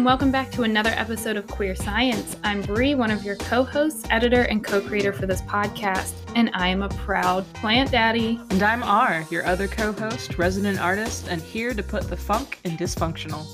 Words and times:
and 0.00 0.06
welcome 0.06 0.30
back 0.30 0.50
to 0.50 0.62
another 0.62 0.94
episode 0.96 1.36
of 1.36 1.46
Queer 1.46 1.76
Science. 1.76 2.34
I'm 2.42 2.62
Bree, 2.62 2.94
one 2.94 3.10
of 3.10 3.22
your 3.22 3.36
co-hosts, 3.36 4.06
editor, 4.08 4.44
and 4.44 4.64
co-creator 4.64 5.12
for 5.12 5.26
this 5.26 5.42
podcast, 5.42 6.14
and 6.34 6.50
I 6.54 6.68
am 6.68 6.80
a 6.80 6.88
proud 6.88 7.44
plant 7.52 7.90
daddy. 7.90 8.40
And 8.48 8.62
I'm 8.62 8.82
R, 8.82 9.26
your 9.30 9.44
other 9.44 9.68
co-host, 9.68 10.38
resident 10.38 10.80
artist, 10.80 11.28
and 11.28 11.42
here 11.42 11.74
to 11.74 11.82
put 11.82 12.04
the 12.08 12.16
funk 12.16 12.60
in 12.64 12.78
dysfunctional. 12.78 13.44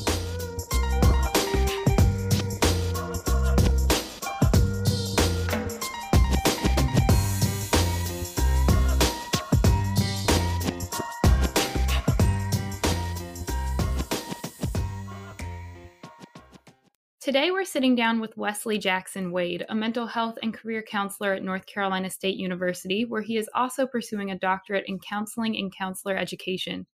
Today, 17.27 17.51
we're 17.51 17.65
sitting 17.65 17.97
down 17.97 18.21
with 18.21 18.37
Wesley 18.37 18.79
Jackson 18.79 19.33
Wade, 19.33 19.67
a 19.69 19.75
mental 19.75 20.07
health 20.07 20.39
and 20.45 20.55
career 20.55 20.81
counselor 20.81 21.33
at 21.33 21.43
North 21.43 21.67
Carolina 21.67 22.09
State 22.09 22.37
University, 22.37 23.05
where 23.05 23.21
he 23.21 23.37
is 23.37 23.51
also 23.53 23.85
pursuing 23.85 24.31
a 24.31 24.39
doctorate 24.39 24.85
in 24.87 25.01
counseling 25.01 25.57
and 25.57 25.75
counselor 25.77 26.17
education. 26.17 26.87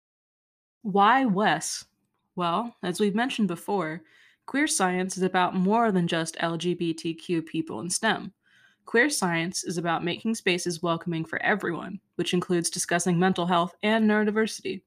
Why 0.80 1.26
Wes? 1.26 1.84
Well, 2.34 2.74
as 2.82 2.98
we've 2.98 3.14
mentioned 3.14 3.48
before, 3.48 4.00
queer 4.46 4.66
science 4.66 5.18
is 5.18 5.23
about 5.23 5.54
more 5.54 5.92
than 5.92 6.09
just 6.09 6.38
LGBTQ 6.38 7.45
people 7.45 7.80
in 7.80 7.90
STEM. 7.90 8.32
Queer 8.87 9.10
science 9.10 9.64
is 9.64 9.76
about 9.76 10.02
making 10.02 10.34
spaces 10.37 10.82
welcoming 10.82 11.26
for 11.26 11.42
everyone, 11.42 12.01
which 12.14 12.32
includes 12.32 12.70
discussing 12.70 13.18
mental 13.18 13.45
health 13.45 13.74
and 13.82 14.09
neurodiversity. 14.09 14.80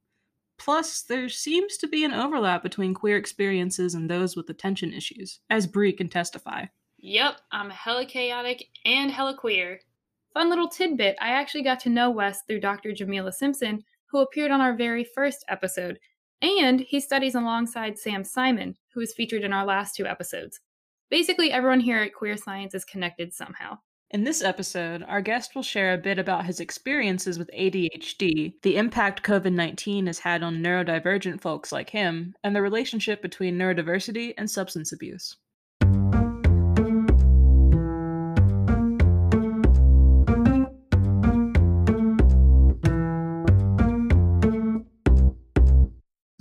Plus, 0.57 1.01
there 1.01 1.29
seems 1.29 1.77
to 1.77 1.87
be 1.87 2.03
an 2.03 2.13
overlap 2.13 2.63
between 2.63 2.93
queer 2.93 3.17
experiences 3.17 3.93
and 3.93 4.09
those 4.09 4.35
with 4.35 4.49
attention 4.49 4.93
issues, 4.93 5.39
as 5.49 5.67
Bree 5.67 5.93
can 5.93 6.09
testify. 6.09 6.65
Yep, 6.97 7.41
I'm 7.51 7.69
hella 7.69 8.05
chaotic 8.05 8.67
and 8.85 9.11
hella 9.11 9.35
queer. 9.35 9.79
Fun 10.33 10.49
little 10.49 10.67
tidbit 10.67 11.15
I 11.21 11.29
actually 11.29 11.63
got 11.63 11.79
to 11.81 11.89
know 11.89 12.09
Wes 12.09 12.41
through 12.43 12.61
Dr. 12.61 12.93
Jamila 12.93 13.31
Simpson, 13.31 13.83
who 14.07 14.19
appeared 14.19 14.51
on 14.51 14.61
our 14.61 14.75
very 14.75 15.03
first 15.03 15.45
episode, 15.49 15.99
and 16.41 16.79
he 16.79 16.99
studies 16.99 17.35
alongside 17.35 17.97
Sam 17.97 18.23
Simon, 18.23 18.75
who 18.93 19.01
was 19.01 19.13
featured 19.13 19.43
in 19.43 19.53
our 19.53 19.65
last 19.65 19.95
two 19.95 20.05
episodes. 20.05 20.59
Basically, 21.09 21.51
everyone 21.51 21.79
here 21.79 21.99
at 21.99 22.13
Queer 22.13 22.37
Science 22.37 22.73
is 22.73 22.85
connected 22.85 23.33
somehow. 23.33 23.77
In 24.11 24.23
this 24.23 24.43
episode, 24.43 25.03
our 25.03 25.21
guest 25.21 25.55
will 25.55 25.63
share 25.63 25.93
a 25.93 25.97
bit 25.97 26.19
about 26.19 26.45
his 26.45 26.59
experiences 26.59 27.39
with 27.39 27.49
ADHD, 27.57 28.53
the 28.61 28.77
impact 28.77 29.23
COVID 29.23 29.53
19 29.53 30.05
has 30.05 30.19
had 30.19 30.43
on 30.43 30.57
neurodivergent 30.57 31.41
folks 31.41 31.71
like 31.71 31.89
him, 31.89 32.35
and 32.43 32.55
the 32.55 32.61
relationship 32.61 33.21
between 33.21 33.57
neurodiversity 33.57 34.33
and 34.37 34.49
substance 34.49 34.91
abuse. 34.91 35.37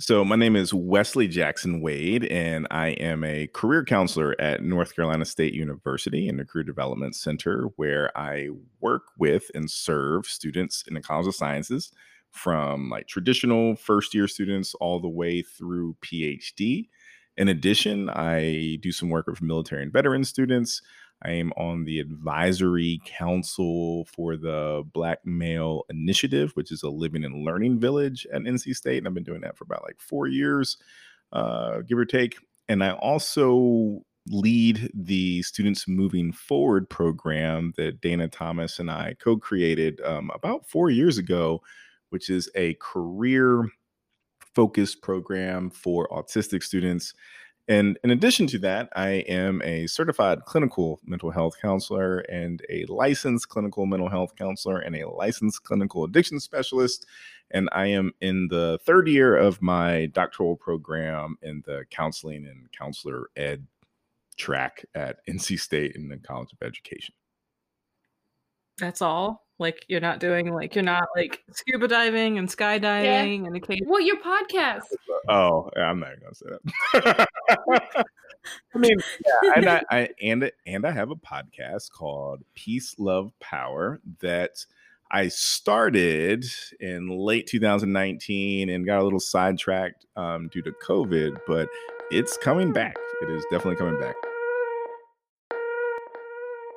So, 0.07 0.23
my 0.23 0.35
name 0.35 0.55
is 0.55 0.71
Wesley 0.71 1.27
Jackson 1.27 1.81
Wade, 1.81 2.25
and 2.25 2.67
I 2.69 2.89
am 2.89 3.23
a 3.23 3.47
career 3.47 3.83
counselor 3.83 4.39
at 4.39 4.61
North 4.61 4.95
Carolina 4.95 5.25
State 5.25 5.55
University 5.55 6.27
in 6.27 6.37
the 6.37 6.45
Career 6.45 6.63
Development 6.63 7.15
Center, 7.15 7.69
where 7.77 8.15
I 8.15 8.49
work 8.81 9.05
with 9.17 9.49
and 9.55 9.67
serve 9.67 10.27
students 10.27 10.83
in 10.87 10.93
the 10.93 11.01
College 11.01 11.25
of 11.25 11.33
Sciences 11.33 11.91
from 12.29 12.91
like 12.91 13.07
traditional 13.07 13.75
first 13.77 14.13
year 14.13 14.27
students 14.27 14.75
all 14.75 14.99
the 14.99 15.09
way 15.09 15.41
through 15.41 15.97
PhD. 16.01 16.87
In 17.35 17.47
addition, 17.47 18.07
I 18.11 18.77
do 18.81 18.91
some 18.91 19.09
work 19.09 19.25
with 19.25 19.41
military 19.41 19.81
and 19.81 19.91
veteran 19.91 20.23
students. 20.23 20.83
I 21.25 21.31
am 21.31 21.51
on 21.57 21.85
the 21.85 21.99
advisory 21.99 23.01
council 23.05 24.05
for 24.15 24.37
the 24.37 24.83
Black 24.93 25.25
Male 25.25 25.83
Initiative, 25.89 26.51
which 26.53 26.71
is 26.71 26.83
a 26.83 26.89
living 26.89 27.25
and 27.25 27.43
learning 27.43 27.79
village 27.79 28.27
at 28.31 28.43
NC 28.43 28.75
State. 28.75 28.99
And 28.99 29.07
I've 29.07 29.13
been 29.15 29.23
doing 29.23 29.41
that 29.41 29.57
for 29.57 29.63
about 29.63 29.83
like 29.83 29.99
four 29.99 30.27
years, 30.27 30.77
uh, 31.33 31.79
give 31.79 31.97
or 31.97 32.05
take. 32.05 32.37
And 32.69 32.83
I 32.83 32.91
also 32.91 34.03
lead 34.27 34.91
the 34.93 35.41
Students 35.41 35.87
Moving 35.87 36.31
Forward 36.31 36.89
program 36.89 37.73
that 37.77 38.01
Dana 38.01 38.27
Thomas 38.27 38.77
and 38.77 38.91
I 38.91 39.15
co 39.19 39.37
created 39.37 40.01
um, 40.01 40.29
about 40.33 40.69
four 40.69 40.91
years 40.91 41.17
ago, 41.17 41.61
which 42.09 42.29
is 42.29 42.49
a 42.55 42.75
career 42.75 43.67
focused 44.53 45.01
program 45.01 45.71
for 45.71 46.07
autistic 46.09 46.61
students 46.61 47.13
and 47.67 47.97
in 48.03 48.11
addition 48.11 48.45
to 48.47 48.59
that, 48.59 48.89
I 48.95 49.09
am 49.27 49.61
a 49.63 49.87
certified 49.87 50.45
clinical 50.45 50.99
mental 51.03 51.31
health 51.31 51.55
counselor 51.59 52.19
and 52.19 52.61
a 52.69 52.85
licensed 52.85 53.49
clinical 53.49 53.85
mental 53.85 54.09
health 54.09 54.35
counselor 54.35 54.79
and 54.79 54.95
a 54.95 55.09
licensed 55.09 55.63
clinical 55.63 56.03
addiction 56.03 56.39
specialist. 56.39 57.07
And 57.51 57.69
I 57.71 57.87
am 57.87 58.11
in 58.21 58.47
the 58.49 58.79
third 58.85 59.07
year 59.07 59.35
of 59.35 59.61
my 59.61 60.07
doctoral 60.07 60.55
program 60.55 61.37
in 61.41 61.63
the 61.65 61.85
counseling 61.89 62.45
and 62.45 62.71
counselor 62.71 63.29
ed 63.35 63.65
track 64.37 64.85
at 64.93 65.25
NC 65.27 65.59
State 65.59 65.95
in 65.95 66.07
the 66.07 66.17
College 66.17 66.51
of 66.53 66.65
Education. 66.65 67.15
That's 68.77 69.01
all? 69.01 69.44
Like 69.57 69.85
you're 69.87 70.01
not 70.01 70.19
doing 70.19 70.53
like 70.53 70.75
you're 70.75 70.83
not 70.83 71.07
like 71.15 71.43
scuba 71.51 71.87
diving 71.87 72.37
and 72.37 72.49
skydiving 72.49 73.03
yeah. 73.41 73.47
and 73.47 73.55
occasionally. 73.55 73.89
Well, 73.89 74.01
your 74.01 74.17
podcast. 74.17 74.83
Oh, 75.27 75.71
I'm 75.75 75.99
not 76.01 76.09
gonna 76.21 76.35
say 76.35 76.45
that. 76.93 77.27
I 78.75 78.77
mean, 78.77 78.95
yeah, 79.25 79.51
and 79.55 79.67
I, 79.67 79.83
I 79.89 80.09
and 80.21 80.51
and 80.67 80.85
I 80.85 80.91
have 80.91 81.09
a 81.09 81.15
podcast 81.15 81.89
called 81.89 82.43
Peace, 82.53 82.93
Love, 82.99 83.31
Power 83.39 84.01
that 84.21 84.63
I 85.09 85.29
started 85.29 86.45
in 86.79 87.09
late 87.09 87.47
2019 87.47 88.69
and 88.69 88.85
got 88.85 88.99
a 88.99 89.03
little 89.03 89.19
sidetracked 89.19 90.05
um, 90.15 90.49
due 90.49 90.61
to 90.63 90.71
COVID, 90.85 91.37
but 91.47 91.69
it's 92.11 92.37
coming 92.37 92.71
back. 92.71 92.95
It 93.21 93.31
is 93.31 93.43
definitely 93.49 93.77
coming 93.77 93.99
back. 93.99 94.15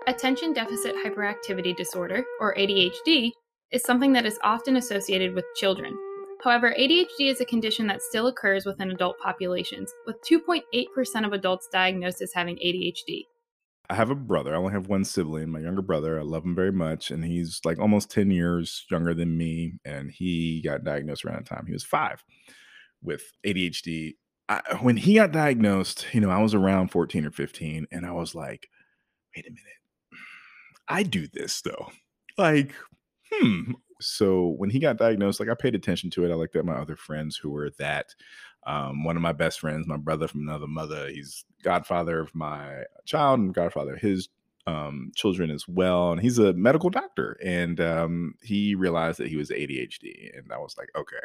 Attention 0.08 0.54
Deficit 0.54 0.96
Hyperactivity 1.04 1.76
Disorder, 1.76 2.24
or 2.40 2.54
ADHD, 2.54 3.30
is 3.70 3.82
something 3.82 4.14
that 4.14 4.24
is 4.24 4.38
often 4.42 4.76
associated 4.76 5.34
with 5.34 5.44
children. 5.54 5.94
However, 6.42 6.74
ADHD 6.78 7.30
is 7.30 7.42
a 7.42 7.44
condition 7.44 7.86
that 7.88 8.00
still 8.00 8.28
occurs 8.28 8.64
within 8.64 8.90
adult 8.90 9.18
populations, 9.18 9.92
with 10.06 10.16
2.8% 10.22 11.26
of 11.26 11.34
adults 11.34 11.68
diagnosed 11.70 12.22
as 12.22 12.32
having 12.32 12.56
ADHD. 12.56 13.24
I 13.90 13.96
have 13.96 14.08
a 14.08 14.14
brother. 14.14 14.54
I 14.54 14.56
only 14.56 14.72
have 14.72 14.86
one 14.86 15.04
sibling, 15.04 15.50
my 15.50 15.58
younger 15.58 15.82
brother. 15.82 16.18
I 16.18 16.22
love 16.22 16.42
him 16.42 16.54
very 16.54 16.72
much. 16.72 17.10
And 17.10 17.22
he's 17.22 17.60
like 17.66 17.78
almost 17.78 18.10
10 18.10 18.30
years 18.30 18.86
younger 18.90 19.12
than 19.12 19.36
me. 19.36 19.74
And 19.84 20.10
he 20.10 20.62
got 20.64 20.84
diagnosed 20.84 21.26
around 21.26 21.44
the 21.44 21.54
time 21.54 21.66
he 21.66 21.74
was 21.74 21.84
five 21.84 22.24
with 23.02 23.24
ADHD. 23.46 24.14
I, 24.48 24.62
when 24.80 24.96
he 24.96 25.16
got 25.16 25.32
diagnosed, 25.32 26.06
you 26.12 26.22
know, 26.22 26.30
I 26.30 26.40
was 26.40 26.54
around 26.54 26.92
14 26.92 27.26
or 27.26 27.30
15. 27.30 27.88
And 27.92 28.06
I 28.06 28.12
was 28.12 28.34
like, 28.34 28.68
wait 29.36 29.46
a 29.46 29.50
minute 29.50 29.78
I 30.88 31.02
do 31.02 31.26
this 31.28 31.60
though. 31.62 31.90
Like, 32.36 32.72
hmm. 33.30 33.72
So 34.00 34.54
when 34.56 34.70
he 34.70 34.78
got 34.78 34.96
diagnosed, 34.96 35.40
like 35.40 35.48
I 35.48 35.54
paid 35.54 35.74
attention 35.74 36.10
to 36.10 36.24
it. 36.24 36.30
I 36.30 36.34
looked 36.34 36.56
at 36.56 36.64
my 36.64 36.74
other 36.74 36.96
friends 36.96 37.36
who 37.36 37.50
were 37.50 37.70
that. 37.78 38.14
Um, 38.66 39.04
one 39.04 39.16
of 39.16 39.22
my 39.22 39.32
best 39.32 39.60
friends, 39.60 39.86
my 39.86 39.96
brother 39.96 40.28
from 40.28 40.42
another 40.42 40.66
mother, 40.66 41.08
he's 41.08 41.44
godfather 41.62 42.20
of 42.20 42.34
my 42.34 42.82
child 43.06 43.40
and 43.40 43.54
godfather 43.54 43.94
of 43.94 44.00
his 44.00 44.28
um, 44.66 45.10
children 45.16 45.50
as 45.50 45.66
well. 45.66 46.12
And 46.12 46.20
he's 46.20 46.38
a 46.38 46.52
medical 46.52 46.90
doctor. 46.90 47.38
And 47.42 47.80
um, 47.80 48.34
he 48.42 48.74
realized 48.74 49.18
that 49.18 49.28
he 49.28 49.36
was 49.36 49.50
ADHD. 49.50 50.36
And 50.36 50.52
I 50.52 50.58
was 50.58 50.76
like, 50.76 50.90
okay, 50.96 51.16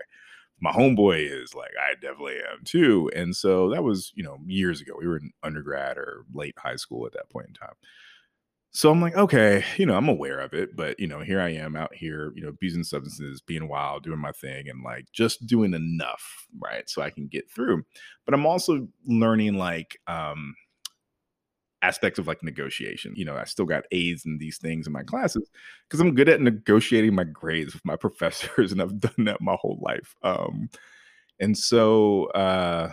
my 0.61 0.71
homeboy 0.71 1.29
is 1.29 1.53
like, 1.53 1.71
I 1.79 1.95
definitely 1.95 2.37
am 2.37 2.63
too. 2.63 3.11
And 3.15 3.35
so 3.35 3.69
that 3.71 3.83
was, 3.83 4.13
you 4.15 4.23
know, 4.23 4.37
years 4.45 4.79
ago. 4.79 4.93
We 4.97 5.07
were 5.07 5.17
in 5.17 5.31
undergrad 5.43 5.97
or 5.97 6.23
late 6.33 6.55
high 6.57 6.77
school 6.77 7.05
at 7.05 7.13
that 7.13 7.29
point 7.29 7.47
in 7.49 7.53
time. 7.53 7.75
So 8.75 8.89
I'm 8.89 9.01
like, 9.01 9.15
okay, 9.15 9.63
you 9.77 9.85
know, 9.85 9.95
I'm 9.95 10.09
aware 10.09 10.39
of 10.39 10.53
it, 10.53 10.75
but 10.75 10.99
you 10.99 11.05
know, 11.07 11.19
here 11.19 11.39
I 11.39 11.49
am 11.49 11.75
out 11.75 11.93
here, 11.93 12.33
you 12.35 12.41
know, 12.41 12.49
abusing 12.49 12.83
substances, 12.83 13.39
being 13.39 13.67
wild, 13.67 14.03
doing 14.03 14.17
my 14.19 14.31
thing, 14.31 14.67
and 14.67 14.83
like 14.83 15.05
just 15.11 15.45
doing 15.45 15.73
enough, 15.75 16.47
right? 16.59 16.89
So 16.89 17.01
I 17.03 17.11
can 17.11 17.27
get 17.27 17.49
through. 17.51 17.83
But 18.25 18.33
I'm 18.33 18.47
also 18.47 18.87
learning 19.05 19.57
like 19.59 19.99
um 20.07 20.55
aspects 21.81 22.17
of 22.17 22.27
like 22.27 22.41
negotiation. 22.43 23.13
You 23.15 23.25
know, 23.25 23.35
I 23.35 23.43
still 23.43 23.65
got 23.65 23.83
A's 23.91 24.25
in 24.25 24.37
these 24.37 24.57
things 24.57 24.87
in 24.87 24.93
my 24.93 25.03
classes 25.03 25.49
because 25.87 25.99
I'm 25.99 26.15
good 26.15 26.29
at 26.29 26.41
negotiating 26.41 27.13
my 27.13 27.25
grades 27.25 27.73
with 27.73 27.85
my 27.85 27.95
professors, 27.97 28.71
and 28.71 28.81
I've 28.81 28.99
done 28.99 29.25
that 29.25 29.41
my 29.41 29.55
whole 29.59 29.79
life. 29.81 30.15
Um, 30.23 30.69
and 31.39 31.57
so 31.57 32.25
uh 32.27 32.91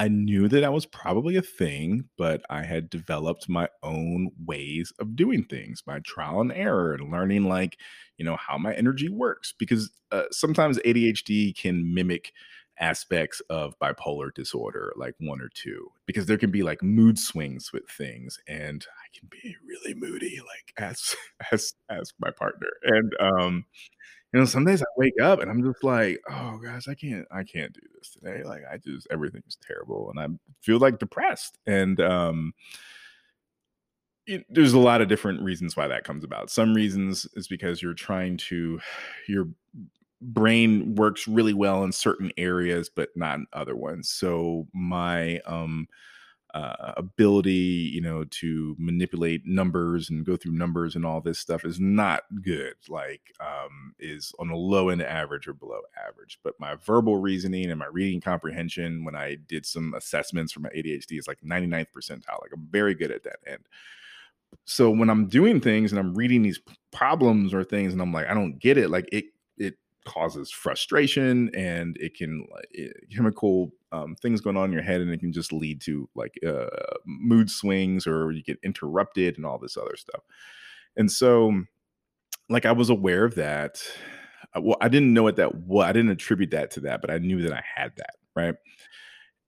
I 0.00 0.06
knew 0.08 0.46
that 0.48 0.60
that 0.60 0.72
was 0.72 0.86
probably 0.86 1.34
a 1.36 1.42
thing, 1.42 2.08
but 2.16 2.42
I 2.48 2.62
had 2.62 2.88
developed 2.88 3.48
my 3.48 3.68
own 3.82 4.30
ways 4.46 4.92
of 5.00 5.16
doing 5.16 5.44
things 5.44 5.82
by 5.82 5.98
trial 6.00 6.40
and 6.40 6.52
error 6.52 6.94
and 6.94 7.10
learning, 7.10 7.44
like, 7.44 7.78
you 8.16 8.24
know, 8.24 8.36
how 8.36 8.58
my 8.58 8.72
energy 8.74 9.08
works. 9.08 9.52
Because 9.58 9.90
uh, 10.12 10.24
sometimes 10.30 10.78
ADHD 10.84 11.52
can 11.52 11.92
mimic 11.94 12.32
aspects 12.80 13.40
of 13.50 13.78
bipolar 13.78 14.32
disorder, 14.32 14.92
like 14.96 15.14
one 15.18 15.40
or 15.40 15.48
two, 15.48 15.90
because 16.06 16.26
there 16.26 16.38
can 16.38 16.50
be 16.50 16.62
like 16.62 16.82
mood 16.82 17.18
swings 17.18 17.72
with 17.72 17.88
things, 17.88 18.38
and 18.46 18.86
I 18.88 19.18
can 19.18 19.28
be 19.30 19.56
really 19.66 19.94
moody, 19.94 20.40
like 20.40 20.72
as 20.76 21.16
as 21.52 21.74
as 21.90 22.12
my 22.20 22.30
partner, 22.30 22.68
and 22.84 23.12
um, 23.20 23.64
you 24.32 24.40
know, 24.40 24.46
some 24.46 24.64
days 24.64 24.82
I 24.82 24.86
wake 24.96 25.20
up 25.22 25.40
and 25.40 25.50
I'm 25.50 25.64
just 25.64 25.82
like, 25.82 26.20
oh 26.30 26.58
gosh, 26.62 26.86
I 26.86 26.94
can't, 26.94 27.26
I 27.30 27.44
can't 27.44 27.72
do 27.72 27.80
this 27.96 28.10
today. 28.10 28.42
Like 28.44 28.62
I 28.70 28.76
just 28.76 29.06
everything's 29.10 29.56
terrible, 29.66 30.10
and 30.10 30.20
I 30.20 30.26
feel 30.60 30.78
like 30.78 30.98
depressed, 30.98 31.56
and 31.66 31.98
um, 32.00 32.52
it, 34.26 34.44
there's 34.50 34.74
a 34.74 34.78
lot 34.78 35.00
of 35.00 35.08
different 35.08 35.42
reasons 35.42 35.76
why 35.76 35.88
that 35.88 36.04
comes 36.04 36.22
about. 36.22 36.50
Some 36.50 36.74
reasons 36.74 37.26
is 37.34 37.48
because 37.48 37.80
you're 37.80 37.94
trying 37.94 38.36
to 38.48 38.80
your 39.28 39.48
brain 40.20 40.94
works 40.96 41.28
really 41.28 41.54
well 41.54 41.84
in 41.84 41.92
certain 41.92 42.32
areas 42.36 42.90
but 42.94 43.10
not 43.16 43.38
in 43.38 43.46
other 43.52 43.76
ones. 43.76 44.10
So 44.10 44.66
my 44.72 45.38
um 45.40 45.88
uh, 46.54 46.94
ability 46.96 47.90
you 47.92 48.00
know 48.00 48.24
to 48.24 48.74
manipulate 48.78 49.46
numbers 49.46 50.08
and 50.08 50.24
go 50.24 50.34
through 50.34 50.52
numbers 50.52 50.96
and 50.96 51.04
all 51.04 51.20
this 51.20 51.38
stuff 51.38 51.62
is 51.62 51.78
not 51.78 52.22
good 52.42 52.72
like 52.88 53.20
um 53.38 53.94
is 53.98 54.32
on 54.38 54.48
the 54.48 54.56
low 54.56 54.88
end 54.88 55.02
average 55.02 55.46
or 55.46 55.52
below 55.52 55.80
average. 56.08 56.38
But 56.42 56.54
my 56.58 56.74
verbal 56.76 57.18
reasoning 57.18 57.70
and 57.70 57.78
my 57.78 57.86
reading 57.86 58.20
comprehension 58.20 59.04
when 59.04 59.14
i 59.14 59.36
did 59.46 59.66
some 59.66 59.92
assessments 59.94 60.52
for 60.52 60.60
my 60.60 60.70
adhd 60.70 61.18
is 61.18 61.28
like 61.28 61.40
99th 61.42 61.88
percentile 61.94 62.40
like 62.40 62.52
i'm 62.54 62.66
very 62.70 62.94
good 62.94 63.10
at 63.10 63.24
that 63.24 63.40
end. 63.46 63.64
So 64.64 64.90
when 64.90 65.10
i'm 65.10 65.28
doing 65.28 65.60
things 65.60 65.92
and 65.92 65.98
i'm 65.98 66.14
reading 66.14 66.40
these 66.40 66.60
problems 66.92 67.52
or 67.52 67.62
things 67.62 67.92
and 67.92 68.00
i'm 68.00 68.12
like 68.12 68.26
i 68.26 68.32
don't 68.32 68.58
get 68.58 68.78
it 68.78 68.88
like 68.88 69.06
it 69.12 69.26
causes 70.08 70.50
frustration 70.50 71.50
and 71.54 71.96
it 72.00 72.14
can 72.16 72.46
it, 72.70 72.96
chemical 73.14 73.70
um, 73.92 74.16
things 74.16 74.40
going 74.40 74.56
on 74.56 74.66
in 74.66 74.72
your 74.72 74.82
head 74.82 75.00
and 75.00 75.10
it 75.10 75.20
can 75.20 75.32
just 75.32 75.52
lead 75.52 75.80
to 75.82 76.08
like 76.14 76.34
uh, 76.46 76.66
mood 77.06 77.50
swings 77.50 78.06
or 78.06 78.32
you 78.32 78.42
get 78.42 78.58
interrupted 78.62 79.36
and 79.36 79.46
all 79.46 79.58
this 79.58 79.76
other 79.76 79.96
stuff. 79.96 80.22
And 80.96 81.10
so 81.10 81.62
like 82.48 82.66
i 82.66 82.72
was 82.72 82.90
aware 82.90 83.24
of 83.24 83.34
that. 83.36 83.82
Uh, 84.56 84.62
well 84.62 84.78
i 84.80 84.88
didn't 84.88 85.12
know 85.12 85.22
what 85.22 85.36
that 85.36 85.54
was 85.54 85.86
i 85.86 85.92
didn't 85.92 86.10
attribute 86.10 86.50
that 86.50 86.70
to 86.70 86.80
that 86.80 87.02
but 87.02 87.10
i 87.10 87.18
knew 87.18 87.42
that 87.42 87.52
i 87.52 87.62
had 87.76 87.92
that 87.96 88.14
right? 88.34 88.54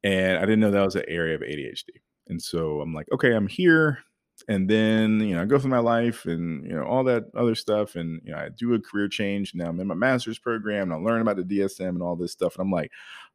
And 0.05 0.37
i 0.37 0.41
didn't 0.43 0.61
know 0.61 0.71
that 0.71 0.85
was 0.85 0.97
an 0.97 1.05
area 1.09 1.35
of 1.35 1.41
adhd 1.41 1.89
and 2.29 2.43
so 2.43 2.83
i'm 2.83 2.93
like 2.93 3.07
okay 3.12 3.33
i'm 3.33 3.47
here 3.47 4.01
and 4.50 4.69
then 4.69 5.20
you 5.20 5.37
know 5.37 5.43
I 5.43 5.44
go 5.44 5.61
through 5.61 5.70
my 5.70 5.79
life 5.79 6.26
and 6.26 6.67
you 6.67 6.73
know 6.75 6.82
all 6.82 7.05
that 7.05 7.26
other 7.37 7.55
stuff, 7.55 7.94
and 7.94 8.20
you 8.25 8.32
know 8.32 8.38
I 8.38 8.49
do 8.49 8.75
a 8.75 8.81
career 8.81 9.08
change. 9.08 9.55
Now 9.55 9.69
I'm 9.69 9.79
in 9.79 9.87
my 9.87 9.94
master's 9.94 10.41
program, 10.41 10.91
and 10.91 10.93
I 10.93 10.97
learn 10.97 11.20
about 11.23 11.37
the 11.37 11.44
DSM 11.44 11.91
and 11.91 12.02
all 12.02 12.17
this 12.17 12.32
stuff, 12.32 12.56
and 12.56 12.62
I'm 12.62 12.73
like, 12.73 12.91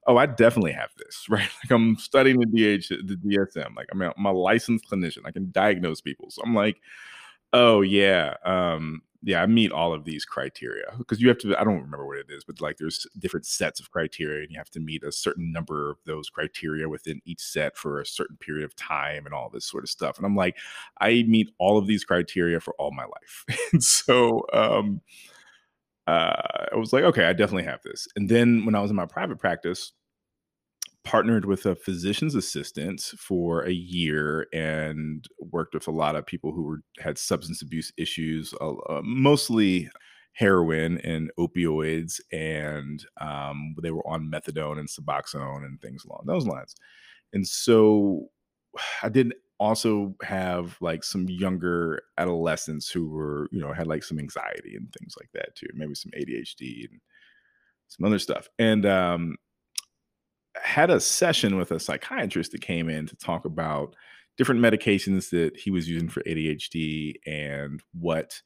oh, 0.08 0.18
I 0.18 0.26
definitely 0.26 0.74
have 0.74 0.90
this, 0.98 1.26
right? 1.30 1.50
Like 1.64 1.72
I'm 1.72 1.96
studying 1.96 2.40
the 2.42 2.46
DH, 2.48 2.90
the 2.90 3.16
DSM, 3.16 3.76
like 3.78 3.88
I'm 3.94 4.02
a, 4.02 4.14
I'm 4.18 4.26
a 4.26 4.34
licensed 4.34 4.90
clinician, 4.92 5.22
I 5.26 5.32
can 5.32 5.52
diagnose 5.52 6.02
people, 6.02 6.30
so 6.32 6.42
I'm 6.46 6.54
like, 6.54 6.82
oh 7.54 7.82
yeah, 7.82 8.36
um, 8.44 9.02
yeah, 9.24 9.42
I 9.42 9.46
meet 9.46 9.72
all 9.72 9.94
of 9.94 10.06
these 10.06 10.26
criteria 10.26 10.86
because 10.98 11.22
you 11.22 11.28
have 11.30 11.38
to. 11.40 11.60
I 11.60 11.64
don't 11.64 11.82
remember 11.82 12.06
what 12.06 12.18
it 12.18 12.28
is, 12.30 12.44
but 12.44 12.62
like 12.62 12.78
there's 12.78 13.08
different 13.20 13.46
sets 13.46 13.80
of 13.80 13.92
criteria, 13.92 14.44
and 14.44 14.52
you 14.52 14.58
have 14.58 14.70
to 14.72 14.80
meet 14.80 15.04
a 15.04 15.12
certain 15.12 15.52
number 15.52 15.90
of 15.92 15.98
those 16.06 16.30
criteria 16.30 16.88
within 16.88 17.22
each 17.26 17.42
set 17.42 17.78
for 17.78 18.00
a 18.00 18.06
certain 18.06 18.38
period 18.38 18.66
of 18.66 18.76
time, 18.76 19.26
and 19.26 19.34
all 19.34 19.50
this 19.50 19.66
sort 19.66 19.84
of 19.84 19.90
stuff. 19.90 20.18
And 20.18 20.26
I'm 20.26 20.36
like, 20.36 20.58
I 21.02 21.24
meet 21.28 21.52
all 21.60 21.78
of 21.78 21.88
these 21.88 22.04
criteria 22.04 22.60
for 22.60 22.74
all 22.80 22.92
my 22.92 23.06
life, 23.06 23.60
and 23.74 23.84
so 23.84 24.46
um, 24.54 25.02
uh, 26.08 26.68
I 26.72 26.76
was 26.76 26.94
like, 26.94 27.04
okay, 27.04 27.26
I 27.26 27.34
definitely 27.34 27.64
have 27.64 27.82
this. 27.84 28.08
And 28.16 28.30
then 28.30 28.66
when 28.66 28.76
I 28.76 28.82
was 28.82 28.92
in 28.92 28.96
my 28.96 29.06
private 29.06 29.40
practice, 29.40 29.92
partnered 31.06 31.46
with 31.46 31.66
a 31.66 31.76
physician's 31.76 32.36
assistant 32.36 33.00
for 33.18 33.62
a 33.64 33.72
year 33.72 34.48
and 34.52 35.26
worked 35.40 35.74
with 35.74 35.88
a 35.88 35.92
lot 35.92 36.16
of 36.16 36.26
people 36.26 36.52
who 36.52 36.64
were 36.64 36.82
had 37.00 37.18
substance 37.18 37.62
abuse 37.62 37.94
issues, 37.98 38.54
uh, 38.60 39.02
mostly 39.04 39.90
heroin 40.34 40.98
and 41.00 41.32
opioids, 41.40 42.20
and 42.34 43.06
um, 43.22 43.76
they 43.82 43.92
were 43.92 44.06
on 44.06 44.30
methadone 44.30 44.80
and 44.80 44.90
Suboxone 44.90 45.64
and 45.64 45.80
things 45.80 46.04
along 46.04 46.24
those 46.26 46.46
lines. 46.46 46.76
And 47.32 47.48
so 47.48 48.28
I 49.04 49.10
did 49.10 49.34
also 49.58 50.16
have 50.24 50.76
like 50.82 51.04
some 51.04 51.30
younger 51.30 52.02
adolescents 52.18 52.90
who 52.90 53.10
were, 53.10 53.48
you 53.52 53.62
know, 53.62 53.72
had 53.72 53.88
like 53.88 54.04
some 54.04 54.20
anxiety 54.20 54.76
and 54.76 54.92
things 55.00 55.16
like 55.18 55.30
that 55.34 55.56
too, 55.56 55.68
maybe 55.74 55.96
some 55.96 56.12
ADHD 56.12 56.90
and 56.90 57.00
some 57.88 58.06
other 58.06 58.20
stuff. 58.20 58.50
And 58.60 58.86
um, 58.86 59.38
had 60.64 60.90
a 60.90 61.00
session 61.00 61.58
with 61.58 61.72
a 61.72 61.80
psychiatrist 61.80 62.52
that 62.52 62.62
came 62.62 62.90
in 62.90 63.08
to 63.08 63.16
talk 63.16 63.46
about 63.46 63.96
different 64.38 64.62
medications 64.62 65.30
that 65.30 65.56
he 65.58 65.72
was 65.72 65.90
using 65.90 66.10
for 66.10 66.22
ADHD 66.24 67.16
and 67.26 67.82
what 67.94 68.42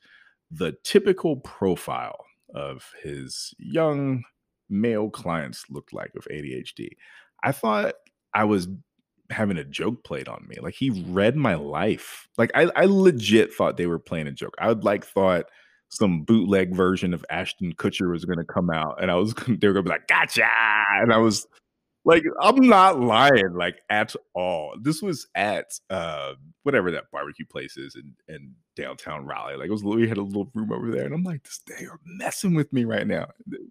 the 0.51 0.73
typical 0.83 1.37
profile 1.37 2.25
of 2.53 2.91
his 3.01 3.53
young 3.57 4.23
male 4.69 5.09
clients 5.09 5.65
looked 5.69 5.93
like 5.93 6.13
with 6.13 6.27
ADHD. 6.31 6.89
I 7.43 7.51
thought 7.51 7.95
I 8.33 8.43
was 8.43 8.67
having 9.29 9.57
a 9.57 9.63
joke 9.63 10.03
played 10.03 10.27
on 10.27 10.45
me. 10.47 10.57
Like 10.61 10.75
he 10.75 10.89
read 11.07 11.35
my 11.35 11.55
life. 11.55 12.27
Like 12.37 12.51
I, 12.55 12.69
I 12.75 12.85
legit 12.85 13.53
thought 13.53 13.77
they 13.77 13.87
were 13.87 13.99
playing 13.99 14.27
a 14.27 14.31
joke. 14.31 14.55
I 14.59 14.67
would 14.67 14.83
like 14.83 15.05
thought 15.05 15.45
some 15.89 16.21
bootleg 16.21 16.75
version 16.75 17.13
of 17.13 17.25
Ashton 17.29 17.73
Kutcher 17.73 18.11
was 18.11 18.25
going 18.25 18.37
to 18.37 18.45
come 18.45 18.69
out, 18.69 19.01
and 19.01 19.09
I 19.11 19.15
was 19.15 19.33
they 19.47 19.67
were 19.67 19.73
going 19.73 19.85
to 19.85 19.89
be 19.89 19.89
like, 19.89 20.07
"Gotcha!" 20.07 20.47
And 21.01 21.13
I 21.13 21.17
was 21.17 21.47
like 22.09 22.23
I'm 22.41 22.67
not 22.67 22.99
lying, 22.99 23.53
like 23.53 23.81
at 23.91 24.15
all. 24.33 24.73
This 24.81 24.99
was 24.99 25.27
at 25.35 25.67
uh 25.91 26.33
whatever 26.63 26.89
that 26.89 27.11
barbecue 27.11 27.45
place 27.45 27.77
is 27.77 27.95
in, 27.95 28.13
in 28.33 28.55
downtown 28.75 29.27
Raleigh. 29.27 29.57
Like 29.57 29.67
it 29.67 29.71
was 29.71 29.83
we 29.83 30.07
had 30.07 30.17
a 30.17 30.23
little 30.23 30.49
room 30.55 30.71
over 30.71 30.89
there, 30.89 31.05
and 31.05 31.13
I'm 31.13 31.23
like, 31.23 31.43
this 31.43 31.61
they 31.67 31.85
are 31.85 31.99
messing 32.05 32.55
with 32.55 32.73
me 32.73 32.83
right 32.83 33.05
now. 33.05 33.27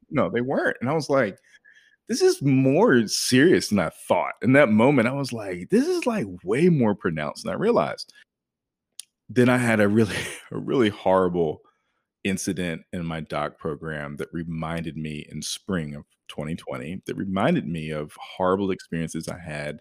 No, 0.08 0.31
they 0.31 0.40
weren't. 0.40 0.76
And 0.81 0.88
I 0.88 0.93
was 0.93 1.11
like, 1.11 1.37
this 2.06 2.23
is 2.23 2.40
more 2.40 3.08
serious 3.08 3.70
than 3.70 3.81
I 3.81 3.88
thought. 4.06 4.35
In 4.43 4.52
that 4.52 4.69
moment, 4.69 5.08
I 5.08 5.12
was 5.14 5.32
like, 5.32 5.69
this 5.70 5.88
is 5.88 6.06
like 6.06 6.26
way 6.44 6.69
more 6.69 6.94
pronounced 6.94 7.43
than 7.43 7.52
I 7.52 7.56
realized. 7.56 8.12
Then 9.29 9.49
I 9.49 9.58
had 9.58 9.81
a 9.81 9.88
really, 9.88 10.14
a 10.52 10.59
really 10.59 10.90
horrible 10.90 11.62
incident 12.28 12.82
in 12.92 13.04
my 13.04 13.20
doc 13.20 13.58
program 13.58 14.16
that 14.16 14.28
reminded 14.32 14.97
me 14.97 15.26
in 15.30 15.42
spring 15.42 15.94
of 15.94 16.04
2020 16.28 17.02
that 17.06 17.16
reminded 17.16 17.66
me 17.66 17.90
of 17.90 18.12
horrible 18.18 18.70
experiences 18.70 19.28
I 19.28 19.38
had 19.38 19.80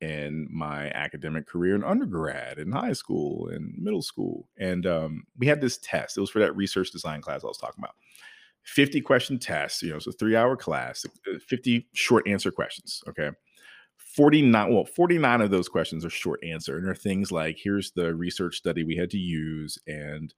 in 0.00 0.46
my 0.50 0.90
academic 0.90 1.46
career 1.46 1.74
in 1.74 1.82
undergrad 1.82 2.58
in 2.58 2.70
high 2.70 2.92
school 2.92 3.48
and 3.48 3.74
middle 3.78 4.02
school 4.02 4.48
and 4.58 4.86
um, 4.86 5.24
we 5.38 5.46
had 5.46 5.60
this 5.60 5.78
test. 5.78 6.16
It 6.16 6.20
was 6.20 6.30
for 6.30 6.38
that 6.40 6.56
research 6.56 6.90
design 6.90 7.20
class 7.20 7.44
i 7.44 7.46
was 7.46 7.58
talking 7.58 7.82
about. 7.82 7.94
50 8.64 9.00
question 9.00 9.38
test 9.38 9.82
you 9.82 9.90
know 9.90 9.96
it's 9.96 10.06
a 10.06 10.12
three 10.12 10.36
hour 10.36 10.56
class 10.56 11.06
uh, 11.32 11.38
50 11.46 11.88
short 11.92 12.26
answer 12.26 12.50
questions 12.50 13.02
okay? 13.08 13.30
49 13.96 14.74
well 14.74 14.84
49 14.84 15.40
of 15.40 15.50
those 15.50 15.68
questions 15.68 16.04
are 16.04 16.10
short 16.10 16.42
answer 16.42 16.76
and 16.76 16.88
are 16.88 16.94
things 16.94 17.30
like 17.30 17.58
here's 17.62 17.92
the 17.92 18.14
research 18.14 18.56
study 18.56 18.82
we 18.82 18.96
had 18.96 19.10
to 19.10 19.18
use 19.18 19.78
and 19.86 20.34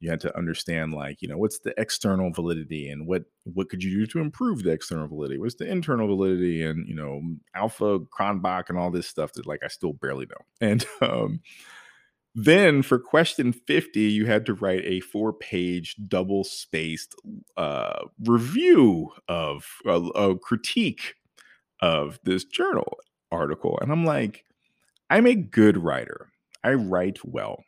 you 0.00 0.08
had 0.08 0.20
to 0.20 0.36
understand 0.36 0.94
like 0.94 1.20
you 1.20 1.28
know 1.28 1.36
what's 1.36 1.60
the 1.60 1.74
external 1.78 2.32
validity 2.32 2.88
and 2.88 3.06
what 3.06 3.24
what 3.44 3.68
could 3.68 3.82
you 3.82 3.98
do 3.98 4.06
to 4.06 4.18
improve 4.18 4.62
the 4.62 4.70
external 4.70 5.06
validity? 5.06 5.38
What's 5.38 5.54
the 5.56 5.70
internal 5.70 6.08
validity 6.08 6.62
and 6.62 6.88
you 6.88 6.94
know 6.94 7.20
alpha 7.54 8.00
cronbach 8.00 8.70
and 8.70 8.78
all 8.78 8.90
this 8.90 9.06
stuff 9.06 9.32
that 9.34 9.46
like 9.46 9.60
i 9.62 9.68
still 9.68 9.92
barely 9.92 10.26
know. 10.26 10.44
And 10.66 10.86
um 11.02 11.40
then 12.34 12.82
for 12.82 12.98
question 12.98 13.52
50 13.52 14.00
you 14.00 14.26
had 14.26 14.46
to 14.46 14.54
write 14.54 14.84
a 14.84 15.00
four 15.00 15.32
page 15.32 15.96
double 16.08 16.44
spaced 16.44 17.14
uh 17.56 18.04
review 18.24 19.10
of 19.28 19.66
a, 19.84 20.00
a 20.00 20.38
critique 20.38 21.14
of 21.80 22.18
this 22.24 22.44
journal 22.44 22.98
article. 23.30 23.78
And 23.82 23.92
i'm 23.92 24.06
like 24.06 24.44
i'm 25.10 25.26
a 25.26 25.34
good 25.34 25.76
writer. 25.76 26.28
I 26.62 26.74
write 26.74 27.18
well. 27.24 27.64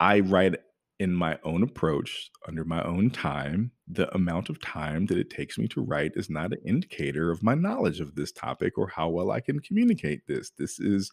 I 0.00 0.20
write 0.20 0.56
in 0.98 1.14
my 1.14 1.38
own 1.44 1.62
approach, 1.62 2.30
under 2.46 2.64
my 2.64 2.82
own 2.82 3.10
time, 3.10 3.70
the 3.86 4.12
amount 4.14 4.48
of 4.48 4.60
time 4.60 5.06
that 5.06 5.18
it 5.18 5.30
takes 5.30 5.56
me 5.56 5.68
to 5.68 5.80
write 5.80 6.12
is 6.16 6.28
not 6.28 6.52
an 6.52 6.58
indicator 6.66 7.30
of 7.30 7.42
my 7.42 7.54
knowledge 7.54 8.00
of 8.00 8.14
this 8.14 8.32
topic 8.32 8.76
or 8.76 8.88
how 8.88 9.08
well 9.08 9.30
I 9.30 9.40
can 9.40 9.60
communicate 9.60 10.26
this. 10.26 10.50
This 10.50 10.80
is 10.80 11.12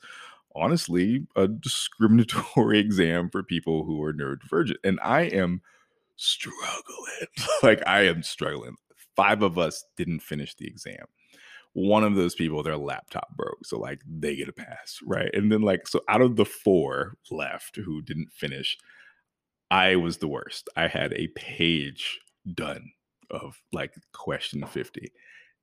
honestly 0.55 1.27
a 1.35 1.47
discriminatory 1.47 2.79
exam 2.79 3.29
for 3.29 3.43
people 3.43 3.83
who 3.83 4.01
are 4.03 4.13
neurodivergent. 4.13 4.77
And 4.83 4.99
I 5.03 5.23
am 5.23 5.61
struggling. 6.15 7.27
like, 7.63 7.83
I 7.85 8.03
am 8.07 8.23
struggling. 8.23 8.75
Five 9.15 9.43
of 9.43 9.59
us 9.59 9.85
didn't 9.97 10.21
finish 10.21 10.55
the 10.55 10.67
exam. 10.67 11.05
One 11.73 12.03
of 12.03 12.15
those 12.15 12.35
people, 12.35 12.63
their 12.63 12.77
laptop 12.77 13.35
broke. 13.35 13.65
So, 13.65 13.77
like, 13.77 14.01
they 14.07 14.35
get 14.35 14.49
a 14.49 14.53
pass, 14.53 14.99
right? 15.05 15.29
And 15.33 15.51
then, 15.51 15.61
like, 15.61 15.87
so 15.87 16.01
out 16.07 16.21
of 16.21 16.37
the 16.37 16.45
four 16.45 17.17
left 17.29 17.75
who 17.75 18.01
didn't 18.01 18.31
finish, 18.31 18.77
I 19.71 19.95
was 19.95 20.17
the 20.17 20.27
worst. 20.27 20.69
I 20.75 20.87
had 20.87 21.13
a 21.13 21.27
page 21.27 22.19
done 22.53 22.91
of 23.31 23.59
like 23.73 23.93
question 24.13 24.65
50. 24.65 25.11